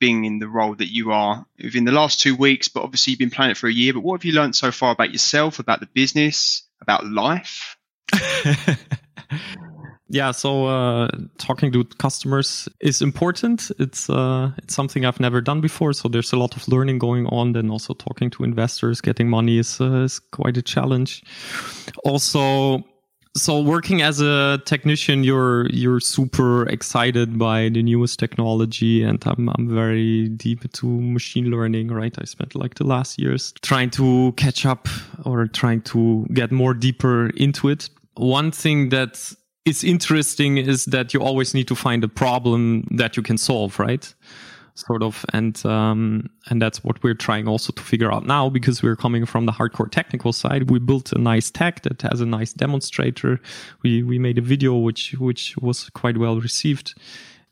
being 0.01 0.25
in 0.25 0.39
the 0.39 0.49
role 0.49 0.75
that 0.75 0.93
you 0.93 1.13
are 1.13 1.47
within 1.63 1.85
the 1.85 1.93
last 1.93 2.21
two 2.21 2.35
weeks, 2.35 2.69
but 2.69 2.83
obviously 2.83 3.13
you've 3.13 3.21
been 3.21 3.31
playing 3.31 3.53
it 3.53 3.57
for 3.57 3.69
a 3.69 3.73
year. 3.73 3.93
But 3.93 4.01
what 4.01 4.21
have 4.21 4.25
you 4.25 4.33
learned 4.33 4.57
so 4.57 4.73
far 4.73 4.93
about 4.93 5.13
yourself, 5.13 5.61
about 5.61 5.79
the 5.81 5.87
business, 5.87 6.63
about 6.81 7.07
life? 7.07 7.77
yeah, 10.09 10.33
so 10.33 10.67
uh, 10.67 11.09
talking 11.39 11.71
to 11.73 11.85
customers 11.85 12.69
is 12.81 13.03
important. 13.03 13.71
It's 13.79 14.11
uh, 14.11 14.51
it's 14.59 14.75
something 14.75 15.05
I've 15.05 15.21
never 15.21 15.41
done 15.41 15.61
before, 15.61 15.93
so 15.93 16.09
there's 16.09 16.33
a 16.33 16.37
lot 16.37 16.57
of 16.57 16.67
learning 16.67 16.99
going 16.99 17.27
on. 17.27 17.53
Then 17.53 17.71
also 17.71 17.95
talking 17.95 18.31
to 18.31 18.43
investors, 18.43 19.01
getting 19.01 19.29
money 19.29 19.59
is 19.59 19.81
uh, 19.81 20.03
is 20.05 20.19
quite 20.19 20.57
a 20.57 20.63
challenge. 20.63 21.23
Also, 22.05 22.85
so 23.37 23.61
working 23.61 24.03
as 24.03 24.21
a 24.21 24.61
technician 24.65 25.23
you're 25.23 25.69
you're 25.71 26.01
super 26.01 26.69
excited 26.69 27.39
by 27.39 27.69
the 27.69 27.83
newest 27.83 28.19
technology 28.19 29.05
and 29.05 29.23
I'm 29.25 29.49
I'm 29.51 29.73
very 29.73 30.29
deep 30.29 30.65
into 30.65 30.87
machine 30.87 31.51
learning 31.51 31.89
right? 31.89 32.15
I 32.19 32.25
spent 32.25 32.55
like 32.55 32.75
the 32.75 32.85
last 32.85 33.19
years 33.21 33.53
trying 33.63 33.91
to 33.91 34.33
catch 34.37 34.67
up 34.67 34.89
or 35.25 35.47
trying 35.47 35.83
to 35.83 36.27
get 36.33 36.51
more 36.51 36.75
deeper 36.75 37.31
into 37.37 37.69
it. 37.69 37.89
One 38.15 38.51
thing 38.51 38.89
that 38.89 39.33
is 39.65 39.85
interesting 39.85 40.59
is 40.59 40.87
that 40.87 41.15
you 41.15 41.21
always 41.21 41.55
need 41.55 41.69
to 41.69 41.77
find 41.77 42.03
a 42.03 42.09
problem 42.09 42.89
that 42.91 43.17
you 43.17 43.23
can 43.23 43.39
solve 43.39 43.79
right 43.79 44.13
sort 44.87 45.03
of 45.03 45.25
and 45.33 45.65
um, 45.67 46.29
and 46.49 46.61
that's 46.61 46.83
what 46.83 47.03
we're 47.03 47.15
trying 47.15 47.49
also 47.49 47.73
to 47.73 47.83
figure 47.83 48.13
out 48.13 48.27
now 48.27 48.49
because 48.49 48.83
we're 48.83 48.97
coming 48.97 49.27
from 49.27 49.47
the 49.47 49.53
hardcore 49.53 49.91
technical 49.91 50.33
side. 50.33 50.71
We 50.71 50.79
built 50.79 51.13
a 51.13 51.19
nice 51.19 51.51
tech 51.51 51.83
that 51.83 52.03
has 52.03 52.21
a 52.21 52.27
nice 52.27 52.53
demonstrator. 52.53 53.41
We 53.83 54.03
we 54.03 54.19
made 54.19 54.39
a 54.39 54.43
video 54.43 54.77
which 54.77 55.13
which 55.19 55.57
was 55.59 55.91
quite 55.91 56.19
well 56.19 56.41
received. 56.41 56.95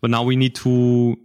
But 0.00 0.10
now 0.10 0.22
we 0.22 0.36
need 0.36 0.54
to 0.56 1.16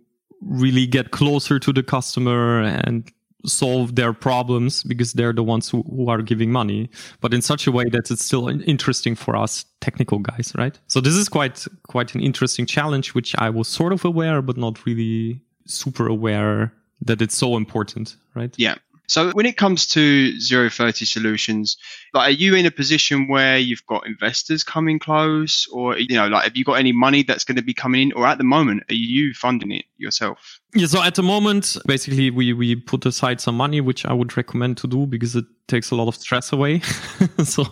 really 0.41 0.87
get 0.87 1.11
closer 1.11 1.59
to 1.59 1.71
the 1.71 1.83
customer 1.83 2.61
and 2.61 3.09
solve 3.45 3.95
their 3.95 4.13
problems 4.13 4.83
because 4.83 5.13
they're 5.13 5.33
the 5.33 5.43
ones 5.43 5.69
who, 5.69 5.83
who 5.83 6.09
are 6.09 6.21
giving 6.21 6.51
money, 6.51 6.89
but 7.21 7.33
in 7.33 7.41
such 7.41 7.67
a 7.67 7.71
way 7.71 7.83
that 7.91 8.09
it's 8.09 8.23
still 8.23 8.47
interesting 8.47 9.15
for 9.15 9.35
us 9.35 9.65
technical 9.81 10.19
guys, 10.19 10.53
right? 10.57 10.79
So 10.87 11.01
this 11.01 11.15
is 11.15 11.27
quite 11.29 11.65
quite 11.87 12.15
an 12.15 12.21
interesting 12.21 12.65
challenge, 12.65 13.13
which 13.13 13.35
I 13.37 13.49
was 13.49 13.67
sort 13.67 13.93
of 13.93 14.05
aware, 14.05 14.41
but 14.41 14.57
not 14.57 14.85
really 14.85 15.41
super 15.65 16.07
aware 16.07 16.73
that 17.01 17.21
it's 17.21 17.35
so 17.35 17.57
important, 17.57 18.15
right? 18.35 18.53
Yeah. 18.57 18.75
So 19.07 19.31
when 19.31 19.45
it 19.45 19.57
comes 19.57 19.85
to 19.87 20.39
zero 20.39 20.69
thirty 20.69 21.05
solutions, 21.05 21.77
like 22.13 22.29
are 22.29 22.35
you 22.35 22.55
in 22.55 22.65
a 22.65 22.71
position 22.71 23.27
where 23.27 23.57
you've 23.57 23.85
got 23.85 24.07
investors 24.07 24.63
coming 24.63 24.97
close, 24.97 25.67
or 25.73 25.97
you 25.97 26.15
know, 26.15 26.27
like 26.29 26.45
have 26.45 26.55
you 26.55 26.63
got 26.63 26.75
any 26.75 26.93
money 26.93 27.21
that's 27.21 27.43
going 27.43 27.57
to 27.57 27.61
be 27.61 27.73
coming 27.73 28.09
in, 28.09 28.13
or 28.13 28.25
at 28.25 28.37
the 28.37 28.45
moment 28.45 28.83
are 28.89 28.95
you 28.95 29.33
funding 29.33 29.71
it 29.71 29.85
yourself? 29.97 30.59
Yeah, 30.73 30.87
so 30.87 31.03
at 31.03 31.15
the 31.15 31.23
moment, 31.23 31.77
basically 31.85 32.31
we 32.31 32.53
we 32.53 32.75
put 32.75 33.05
aside 33.05 33.41
some 33.41 33.57
money, 33.57 33.81
which 33.81 34.05
I 34.05 34.13
would 34.13 34.35
recommend 34.37 34.77
to 34.77 34.87
do 34.87 35.05
because 35.05 35.35
it 35.35 35.45
takes 35.67 35.91
a 35.91 35.95
lot 35.95 36.07
of 36.07 36.15
stress 36.15 36.53
away. 36.53 36.79
so 37.43 37.65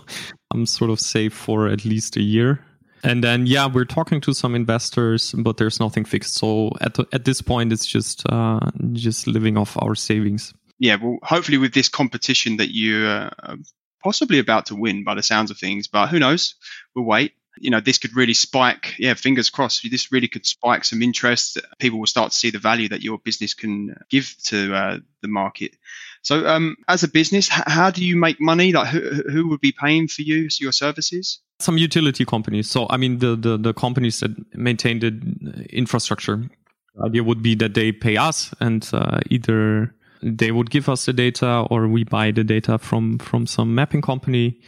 I'm 0.53 0.65
sort 0.65 0.91
of 0.91 0.99
safe 0.99 1.33
for 1.33 1.69
at 1.69 1.85
least 1.85 2.17
a 2.17 2.21
year. 2.21 2.59
And 3.03 3.23
then, 3.23 3.47
yeah, 3.47 3.67
we're 3.67 3.85
talking 3.85 4.21
to 4.21 4.33
some 4.33 4.53
investors, 4.55 5.33
but 5.37 5.57
there's 5.57 5.79
nothing 5.79 6.05
fixed. 6.05 6.35
So 6.35 6.71
at 6.81 6.97
at 7.13 7.25
this 7.25 7.41
point, 7.41 7.73
it's 7.73 7.85
just 7.85 8.23
uh, 8.29 8.59
just 8.93 9.27
living 9.27 9.57
off 9.57 9.75
our 9.81 9.95
savings 9.95 10.53
yeah, 10.81 10.95
well, 10.95 11.19
hopefully 11.21 11.59
with 11.59 11.75
this 11.75 11.89
competition 11.89 12.57
that 12.57 12.73
you're 12.73 13.07
uh, 13.07 13.55
possibly 14.03 14.39
about 14.39 14.65
to 14.65 14.75
win 14.75 15.03
by 15.03 15.13
the 15.13 15.21
sounds 15.21 15.51
of 15.51 15.59
things, 15.59 15.87
but 15.87 16.07
who 16.07 16.17
knows? 16.17 16.55
We'll 16.95 17.05
wait. 17.05 17.33
You 17.59 17.69
know, 17.69 17.81
this 17.81 17.99
could 17.99 18.15
really 18.15 18.33
spike. 18.33 18.95
Yeah, 18.97 19.13
fingers 19.13 19.51
crossed. 19.51 19.87
This 19.91 20.11
really 20.11 20.27
could 20.27 20.47
spike 20.47 20.83
some 20.83 21.03
interest. 21.03 21.59
People 21.77 21.99
will 21.99 22.07
start 22.07 22.31
to 22.31 22.37
see 22.37 22.49
the 22.49 22.57
value 22.57 22.89
that 22.89 23.03
your 23.03 23.19
business 23.19 23.53
can 23.53 23.95
give 24.09 24.35
to 24.45 24.73
uh, 24.73 24.97
the 25.21 25.27
market. 25.27 25.75
So, 26.23 26.45
um, 26.47 26.77
as 26.87 27.03
a 27.03 27.07
business, 27.07 27.49
h- 27.51 27.63
how 27.65 27.89
do 27.89 28.05
you 28.05 28.15
make 28.15 28.39
money? 28.39 28.71
Like, 28.71 28.87
who, 28.89 28.99
who 28.99 29.47
would 29.49 29.61
be 29.61 29.71
paying 29.71 30.07
for 30.07 30.21
you 30.21 30.49
your 30.59 30.71
services? 30.71 31.39
Some 31.59 31.77
utility 31.77 32.25
companies. 32.25 32.69
So, 32.69 32.87
I 32.89 32.97
mean, 32.97 33.19
the 33.19 33.35
the, 33.35 33.57
the 33.57 33.73
companies 33.73 34.19
that 34.19 34.31
maintain 34.55 34.99
the 34.99 35.65
infrastructure. 35.69 36.49
The 36.95 37.05
idea 37.05 37.23
would 37.23 37.41
be 37.41 37.55
that 37.55 37.73
they 37.73 37.91
pay 37.91 38.17
us, 38.17 38.53
and 38.59 38.87
uh, 38.93 39.21
either 39.29 39.95
they 40.21 40.51
would 40.51 40.69
give 40.69 40.89
us 40.89 41.05
the 41.05 41.13
data 41.13 41.65
or 41.69 41.87
we 41.87 42.03
buy 42.03 42.31
the 42.31 42.43
data 42.43 42.77
from 42.77 43.17
from 43.17 43.47
some 43.47 43.73
mapping 43.73 44.01
company 44.01 44.59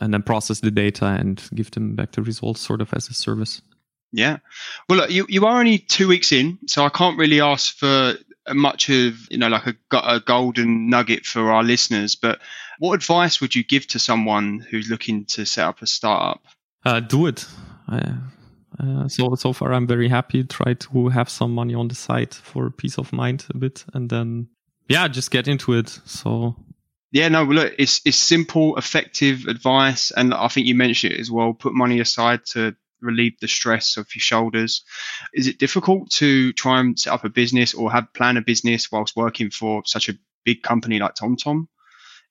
and 0.00 0.14
then 0.14 0.22
process 0.22 0.60
the 0.60 0.70
data 0.70 1.06
and 1.06 1.42
give 1.54 1.70
them 1.72 1.94
back 1.94 2.12
the 2.12 2.22
results 2.22 2.60
sort 2.60 2.80
of 2.80 2.92
as 2.94 3.08
a 3.08 3.14
service 3.14 3.60
yeah 4.12 4.38
well 4.88 5.00
look, 5.00 5.10
you, 5.10 5.26
you 5.28 5.44
are 5.46 5.58
only 5.58 5.78
two 5.78 6.08
weeks 6.08 6.32
in 6.32 6.58
so 6.66 6.84
i 6.84 6.88
can't 6.88 7.18
really 7.18 7.40
ask 7.40 7.76
for 7.76 8.14
much 8.48 8.88
of 8.88 9.30
you 9.30 9.38
know 9.38 9.48
like 9.48 9.66
a, 9.66 9.76
a 9.92 10.20
golden 10.20 10.88
nugget 10.88 11.26
for 11.26 11.52
our 11.52 11.62
listeners 11.62 12.16
but 12.16 12.40
what 12.78 12.94
advice 12.94 13.40
would 13.40 13.54
you 13.54 13.62
give 13.62 13.86
to 13.86 13.98
someone 13.98 14.58
who's 14.58 14.90
looking 14.90 15.24
to 15.24 15.44
set 15.44 15.66
up 15.66 15.82
a 15.82 15.86
startup 15.86 16.42
uh, 16.84 17.00
do 17.00 17.26
it 17.26 17.46
uh, 17.88 19.08
so 19.08 19.34
so 19.34 19.52
far 19.52 19.72
i'm 19.72 19.86
very 19.86 20.08
happy 20.08 20.42
try 20.42 20.72
to 20.74 21.08
have 21.08 21.28
some 21.28 21.54
money 21.54 21.74
on 21.74 21.88
the 21.88 21.94
side 21.94 22.34
for 22.34 22.70
peace 22.70 22.98
of 22.98 23.12
mind 23.12 23.44
a 23.50 23.58
bit 23.58 23.84
and 23.92 24.08
then 24.08 24.48
yeah, 24.90 25.06
just 25.06 25.30
get 25.30 25.46
into 25.46 25.74
it. 25.74 25.88
So 26.04 26.56
yeah, 27.12 27.28
no, 27.28 27.44
look, 27.44 27.74
it's 27.78 28.00
it's 28.04 28.16
simple, 28.16 28.76
effective 28.76 29.46
advice, 29.46 30.10
and 30.10 30.34
I 30.34 30.48
think 30.48 30.66
you 30.66 30.74
mentioned 30.74 31.14
it 31.14 31.20
as 31.20 31.30
well. 31.30 31.54
Put 31.54 31.74
money 31.74 32.00
aside 32.00 32.44
to 32.46 32.74
relieve 33.02 33.38
the 33.40 33.48
stress 33.48 33.96
of 33.96 34.06
your 34.14 34.20
shoulders. 34.20 34.84
Is 35.34 35.46
it 35.46 35.58
difficult 35.58 36.10
to 36.12 36.52
try 36.52 36.80
and 36.80 36.98
set 36.98 37.12
up 37.12 37.24
a 37.24 37.28
business 37.28 37.74
or 37.74 37.90
have 37.90 38.12
plan 38.14 38.36
a 38.36 38.42
business 38.42 38.90
whilst 38.90 39.16
working 39.16 39.50
for 39.50 39.82
such 39.84 40.08
a 40.08 40.14
big 40.44 40.62
company 40.62 40.98
like 40.98 41.14
TomTom? 41.14 41.66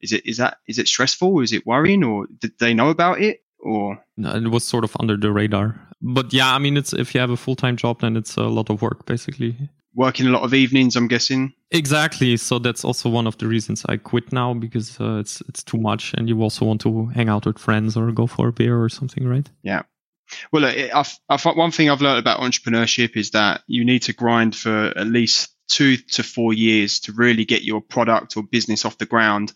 Is 0.01 0.13
it 0.13 0.25
is 0.25 0.37
that 0.37 0.57
is 0.67 0.79
it 0.79 0.87
stressful? 0.87 1.41
Is 1.41 1.51
it 1.51 1.65
worrying, 1.65 2.03
or 2.03 2.27
did 2.39 2.53
they 2.59 2.73
know 2.73 2.89
about 2.89 3.21
it? 3.21 3.43
Or 3.59 4.03
no, 4.15 4.33
it 4.33 4.47
was 4.47 4.65
sort 4.65 4.85
of 4.85 4.95
under 4.99 5.17
the 5.17 5.31
radar. 5.31 5.79
But 6.01 6.31
yeah, 6.31 6.55
I 6.55 6.59
mean, 6.59 6.77
it's 6.77 6.93
if 6.93 7.13
you 7.13 7.19
have 7.19 7.29
a 7.29 7.37
full 7.37 7.55
time 7.55 7.75
job, 7.75 7.99
then 7.99 8.15
it's 8.15 8.37
a 8.37 8.43
lot 8.43 8.69
of 8.69 8.81
work, 8.81 9.05
basically 9.05 9.69
working 9.95 10.27
a 10.27 10.29
lot 10.29 10.43
of 10.43 10.53
evenings 10.53 10.95
i'm 10.95 11.07
guessing 11.07 11.53
exactly 11.71 12.37
so 12.37 12.59
that's 12.59 12.85
also 12.85 13.09
one 13.09 13.27
of 13.27 13.37
the 13.39 13.47
reasons 13.47 13.85
i 13.89 13.97
quit 13.97 14.31
now 14.31 14.53
because 14.53 14.99
uh, 14.99 15.17
it's 15.17 15.41
it's 15.49 15.63
too 15.63 15.77
much 15.77 16.13
and 16.17 16.29
you 16.29 16.41
also 16.41 16.65
want 16.65 16.79
to 16.79 17.07
hang 17.07 17.29
out 17.29 17.45
with 17.45 17.57
friends 17.57 17.97
or 17.97 18.11
go 18.11 18.27
for 18.27 18.49
a 18.49 18.53
beer 18.53 18.81
or 18.81 18.89
something 18.89 19.27
right 19.27 19.49
yeah 19.63 19.81
well 20.51 20.65
I, 20.65 21.05
I, 21.29 21.51
one 21.51 21.71
thing 21.71 21.89
i've 21.89 22.01
learned 22.01 22.19
about 22.19 22.39
entrepreneurship 22.39 23.17
is 23.17 23.31
that 23.31 23.63
you 23.67 23.85
need 23.85 24.03
to 24.03 24.13
grind 24.13 24.55
for 24.55 24.93
at 24.95 25.07
least 25.07 25.49
two 25.69 25.97
to 25.97 26.23
four 26.23 26.53
years 26.53 26.99
to 27.01 27.13
really 27.13 27.45
get 27.45 27.63
your 27.63 27.79
product 27.79 28.35
or 28.35 28.43
business 28.43 28.85
off 28.85 28.97
the 28.97 29.05
ground. 29.05 29.53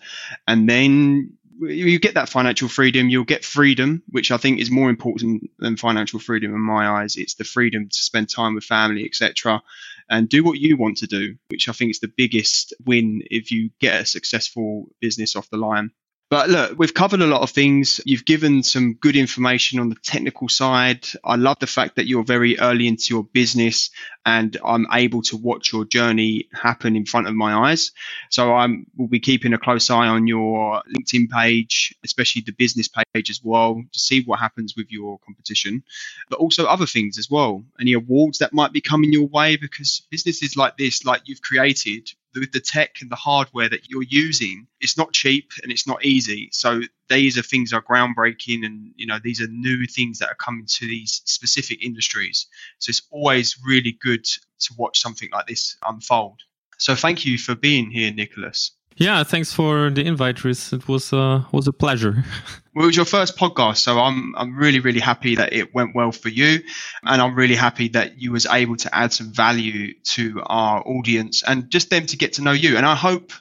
And 0.47 0.69
then 0.69 1.37
you 1.59 1.99
get 1.99 2.13
that 2.13 2.29
financial 2.29 2.67
freedom. 2.69 3.09
You'll 3.09 3.23
get 3.23 3.43
freedom 3.43 4.03
which 4.09 4.31
i 4.31 4.37
think 4.37 4.59
is 4.59 4.71
more 4.71 4.89
important 4.89 5.49
than 5.59 5.77
financial 5.77 6.19
freedom 6.19 6.53
in 6.53 6.61
my 6.61 6.87
eyes. 6.87 7.15
It's 7.15 7.35
the 7.35 7.43
freedom 7.43 7.89
to 7.89 7.97
spend 7.97 8.29
time 8.29 8.55
with 8.55 8.63
family 8.63 9.05
etc 9.05 9.61
and 10.09 10.29
do 10.29 10.43
what 10.43 10.59
you 10.59 10.77
want 10.77 10.97
to 10.97 11.07
do, 11.07 11.35
which 11.47 11.69
I 11.69 11.71
think 11.71 11.91
is 11.91 11.99
the 11.99 12.11
biggest 12.15 12.73
win 12.85 13.23
if 13.31 13.51
you 13.51 13.69
get 13.79 14.01
a 14.01 14.05
successful 14.05 14.89
business 14.99 15.35
off 15.35 15.49
the 15.49 15.57
line. 15.57 15.91
But 16.29 16.49
look, 16.49 16.79
we've 16.79 16.93
covered 16.93 17.21
a 17.21 17.27
lot 17.27 17.41
of 17.41 17.51
things. 17.51 18.01
You've 18.05 18.25
given 18.25 18.63
some 18.63 18.95
good 18.95 19.15
information 19.15 19.79
on 19.79 19.89
the 19.89 19.95
technical 19.95 20.49
side. 20.49 21.05
I 21.23 21.35
love 21.35 21.59
the 21.59 21.67
fact 21.67 21.97
that 21.97 22.07
you're 22.07 22.23
very 22.23 22.57
early 22.57 22.87
into 22.87 23.13
your 23.13 23.23
business 23.23 23.91
and 24.25 24.57
I'm 24.65 24.87
able 24.91 25.21
to 25.23 25.37
watch 25.37 25.71
your 25.71 25.85
journey 25.85 26.47
happen 26.51 26.95
in 26.95 27.05
front 27.05 27.27
of 27.27 27.35
my 27.35 27.69
eyes. 27.69 27.91
So 28.31 28.53
I 28.53 28.67
will 28.97 29.07
be 29.07 29.19
keeping 29.19 29.53
a 29.53 29.59
close 29.59 29.91
eye 29.91 30.07
on 30.07 30.25
your 30.25 30.81
LinkedIn 30.89 31.29
page, 31.29 31.93
especially 32.03 32.41
the 32.43 32.53
business 32.53 32.87
page 32.87 33.29
as 33.29 33.41
well, 33.43 33.83
to 33.91 33.99
see 33.99 34.23
what 34.23 34.39
happens 34.39 34.75
with 34.75 34.87
your 34.89 35.19
competition, 35.19 35.83
but 36.29 36.39
also 36.39 36.65
other 36.65 36.87
things 36.87 37.19
as 37.19 37.29
well. 37.29 37.63
Any 37.79 37.93
awards 37.93 38.39
that 38.39 38.53
might 38.53 38.73
be 38.73 38.81
coming 38.81 39.13
your 39.13 39.27
way 39.27 39.55
because 39.57 40.01
businesses 40.09 40.57
like 40.57 40.77
this, 40.77 41.05
like 41.05 41.23
you've 41.25 41.41
created, 41.41 42.11
with 42.35 42.51
the 42.51 42.59
tech 42.59 42.97
and 43.01 43.11
the 43.11 43.15
hardware 43.15 43.69
that 43.69 43.89
you're 43.89 44.03
using, 44.03 44.67
it's 44.81 44.97
not 44.97 45.13
cheap 45.13 45.51
and 45.61 45.71
it's 45.71 45.87
not 45.87 46.03
easy. 46.03 46.49
So 46.51 46.81
these 47.09 47.37
are 47.37 47.41
things 47.43 47.71
that 47.71 47.77
are 47.77 47.81
groundbreaking, 47.81 48.65
and 48.65 48.91
you 48.95 49.05
know 49.05 49.19
these 49.23 49.41
are 49.41 49.47
new 49.47 49.85
things 49.85 50.19
that 50.19 50.29
are 50.29 50.35
coming 50.35 50.65
to 50.65 50.85
these 50.85 51.21
specific 51.25 51.83
industries. 51.83 52.47
So 52.79 52.89
it's 52.89 53.03
always 53.11 53.57
really 53.65 53.97
good 54.01 54.23
to 54.25 54.73
watch 54.77 55.01
something 55.01 55.29
like 55.31 55.47
this 55.47 55.77
unfold. 55.87 56.41
So 56.77 56.95
thank 56.95 57.25
you 57.25 57.37
for 57.37 57.55
being 57.55 57.91
here, 57.91 58.11
Nikolaas. 58.11 58.71
Yeah, 58.97 59.23
thanks 59.23 59.51
for 59.51 59.89
the 59.89 60.05
invite, 60.05 60.43
Rhys. 60.43 60.71
It 60.71 60.87
was 60.87 61.13
uh, 61.13 61.43
was 61.51 61.67
a 61.67 61.73
pleasure. 61.73 62.23
well, 62.75 62.83
it 62.83 62.87
was 62.87 62.95
your 62.95 63.05
first 63.05 63.37
podcast, 63.37 63.77
so 63.77 63.99
I'm 63.99 64.35
I'm 64.35 64.55
really 64.55 64.79
really 64.79 64.99
happy 64.99 65.35
that 65.35 65.53
it 65.53 65.73
went 65.73 65.95
well 65.95 66.11
for 66.11 66.29
you, 66.29 66.59
and 67.03 67.21
I'm 67.21 67.35
really 67.35 67.55
happy 67.55 67.87
that 67.89 68.21
you 68.21 68.31
was 68.31 68.45
able 68.45 68.77
to 68.77 68.95
add 68.95 69.11
some 69.11 69.31
value 69.31 69.93
to 70.15 70.41
our 70.45 70.81
audience 70.87 71.43
and 71.43 71.69
just 71.69 71.89
them 71.89 72.05
to 72.07 72.17
get 72.17 72.33
to 72.33 72.41
know 72.41 72.51
you. 72.51 72.77
And 72.77 72.85
I 72.85 72.95
hope 72.95 73.31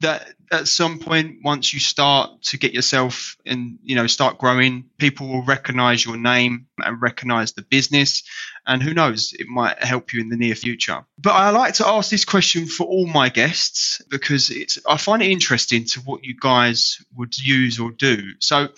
that 0.00 0.34
at 0.50 0.68
some 0.68 0.98
point 0.98 1.38
once 1.42 1.72
you 1.72 1.80
start 1.80 2.42
to 2.42 2.58
get 2.58 2.74
yourself 2.74 3.36
and 3.46 3.78
you 3.82 3.96
know 3.96 4.06
start 4.06 4.38
growing 4.38 4.84
people 4.98 5.28
will 5.28 5.44
recognize 5.44 6.04
your 6.04 6.16
name 6.16 6.66
and 6.78 7.00
recognize 7.00 7.52
the 7.52 7.62
business. 7.62 8.22
And 8.66 8.82
who 8.82 8.94
knows 8.94 9.34
it 9.38 9.46
might 9.46 9.82
help 9.82 10.12
you 10.12 10.20
in 10.20 10.28
the 10.28 10.36
near 10.36 10.54
future. 10.54 11.04
But 11.18 11.32
i 11.32 11.50
like 11.50 11.74
to 11.74 11.86
ask 11.86 12.10
this 12.10 12.24
question 12.24 12.66
for 12.66 12.84
all 12.84 13.06
my 13.06 13.28
guests 13.28 14.00
because 14.10 14.50
it's 14.50 14.78
i 14.88 14.96
find 14.96 15.22
it 15.22 15.30
interesting 15.30 15.84
to 15.86 16.00
what 16.00 16.24
you 16.24 16.34
guys 16.38 17.02
would 17.16 17.36
use 17.38 17.78
or 17.78 17.90
do. 17.90 18.32
So 18.40 18.68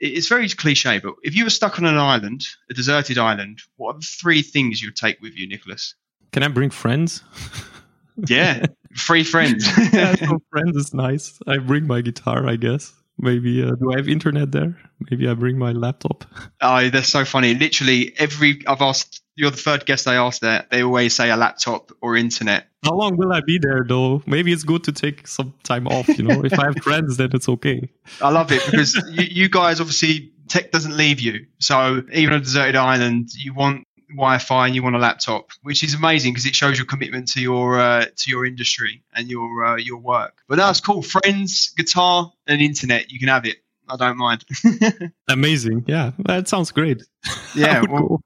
it's 0.00 0.28
very 0.28 0.48
cliche 0.48 0.98
but 0.98 1.14
if 1.22 1.34
you 1.34 1.44
were 1.44 1.50
stuck 1.50 1.78
on 1.78 1.84
an 1.84 1.98
island 1.98 2.46
a 2.70 2.74
deserted 2.74 3.18
island 3.18 3.60
what 3.76 3.96
are 3.96 3.98
the 3.98 4.06
three 4.06 4.42
things 4.42 4.80
you'd 4.80 4.96
take 4.96 5.20
with 5.20 5.36
you 5.36 5.48
Nikolaas? 5.48 5.94
Can 6.32 6.42
i 6.42 6.48
bring 6.48 6.70
friends 6.70 7.22
yeah 8.26 8.66
free 8.94 9.24
friends. 9.24 9.66
yeah, 9.92 10.14
so 10.26 10.40
friends 10.50 10.76
is 10.76 10.94
nice. 10.94 11.38
I 11.46 11.58
bring 11.58 11.86
my 11.86 12.00
guitar, 12.00 12.48
I 12.48 12.56
guess. 12.56 12.92
Maybe 13.20 13.64
uh, 13.64 13.74
do 13.74 13.92
I 13.92 13.96
have 13.96 14.08
internet 14.08 14.52
there? 14.52 14.78
Maybe 15.10 15.28
I 15.28 15.34
bring 15.34 15.58
my 15.58 15.72
laptop. 15.72 16.24
Oh, 16.60 16.88
that's 16.88 17.08
so 17.08 17.24
funny. 17.24 17.54
Literally 17.54 18.12
every 18.18 18.62
I've 18.66 18.82
asked. 18.82 19.22
You're 19.36 19.52
the 19.52 19.56
third 19.56 19.86
guest 19.86 20.08
I 20.08 20.16
asked 20.16 20.40
that. 20.40 20.70
They 20.70 20.82
always 20.82 21.14
say 21.14 21.30
a 21.30 21.36
laptop 21.36 21.92
or 22.00 22.16
internet. 22.16 22.66
How 22.82 22.94
long 22.94 23.16
will 23.16 23.32
I 23.32 23.40
be 23.40 23.58
there 23.58 23.84
though? 23.86 24.20
Maybe 24.26 24.52
it's 24.52 24.64
good 24.64 24.82
to 24.84 24.92
take 24.92 25.28
some 25.28 25.54
time 25.62 25.86
off. 25.86 26.08
You 26.08 26.24
know, 26.24 26.44
if 26.44 26.58
I 26.58 26.64
have 26.64 26.82
friends, 26.82 27.16
then 27.16 27.30
it's 27.32 27.48
okay. 27.48 27.88
I 28.20 28.30
love 28.30 28.50
it 28.50 28.66
because 28.66 28.96
you, 29.12 29.22
you 29.22 29.48
guys 29.48 29.80
obviously 29.80 30.32
tech 30.48 30.72
doesn't 30.72 30.96
leave 30.96 31.20
you. 31.20 31.46
So 31.60 32.02
even 32.12 32.34
on 32.34 32.40
a 32.40 32.42
deserted 32.42 32.74
island, 32.74 33.30
you 33.36 33.54
want 33.54 33.84
Wi-Fi 34.10 34.66
and 34.66 34.74
you 34.74 34.82
want 34.82 34.96
a 34.96 34.98
laptop, 34.98 35.50
which 35.62 35.82
is 35.82 35.94
amazing 35.94 36.32
because 36.32 36.46
it 36.46 36.54
shows 36.54 36.78
your 36.78 36.86
commitment 36.86 37.28
to 37.28 37.40
your 37.40 37.78
uh, 37.78 38.04
to 38.04 38.30
your 38.30 38.46
industry 38.46 39.02
and 39.14 39.28
your 39.28 39.64
uh, 39.64 39.76
your 39.76 39.98
work. 39.98 40.38
But 40.48 40.56
that's 40.56 40.80
cool. 40.80 41.02
Friends, 41.02 41.72
guitar, 41.76 42.32
and 42.46 42.60
internet, 42.60 43.10
you 43.10 43.18
can 43.18 43.28
have 43.28 43.44
it. 43.44 43.58
I 43.90 43.96
don't 43.96 44.18
mind. 44.18 44.44
Amazing. 45.28 45.84
Yeah, 45.86 46.12
that 46.26 46.48
sounds 46.48 46.70
great. 46.70 47.02
Yeah. 47.54 47.82
Well, 47.88 48.22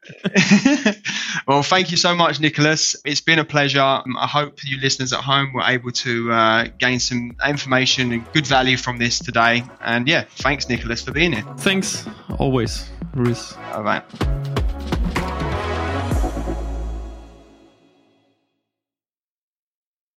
well, 1.47 1.63
thank 1.63 1.91
you 1.91 1.97
so 1.97 2.15
much, 2.15 2.39
Nikolaas. 2.39 2.97
It's 3.05 3.21
been 3.21 3.39
a 3.39 3.45
pleasure. 3.45 3.81
Um, 3.81 4.17
I 4.19 4.27
hope 4.27 4.59
you 4.65 4.79
listeners 4.81 5.13
at 5.13 5.21
home 5.21 5.53
were 5.55 5.63
able 5.63 5.93
to 5.93 6.33
uh, 6.33 6.69
gain 6.79 6.99
some 6.99 7.37
information 7.47 8.13
and 8.13 8.33
good 8.33 8.47
value 8.47 8.77
from 8.77 8.99
this 8.99 9.21
today. 9.21 9.65
And 9.81 10.09
yeah, 10.09 10.25
thanks, 10.39 10.67
Nikolaas, 10.67 11.05
for 11.05 11.13
being 11.13 11.33
here. 11.33 11.45
Thanks. 11.59 12.05
Always, 12.39 12.91
Reese. 13.15 13.55
All 13.73 13.85
right. 13.85 14.62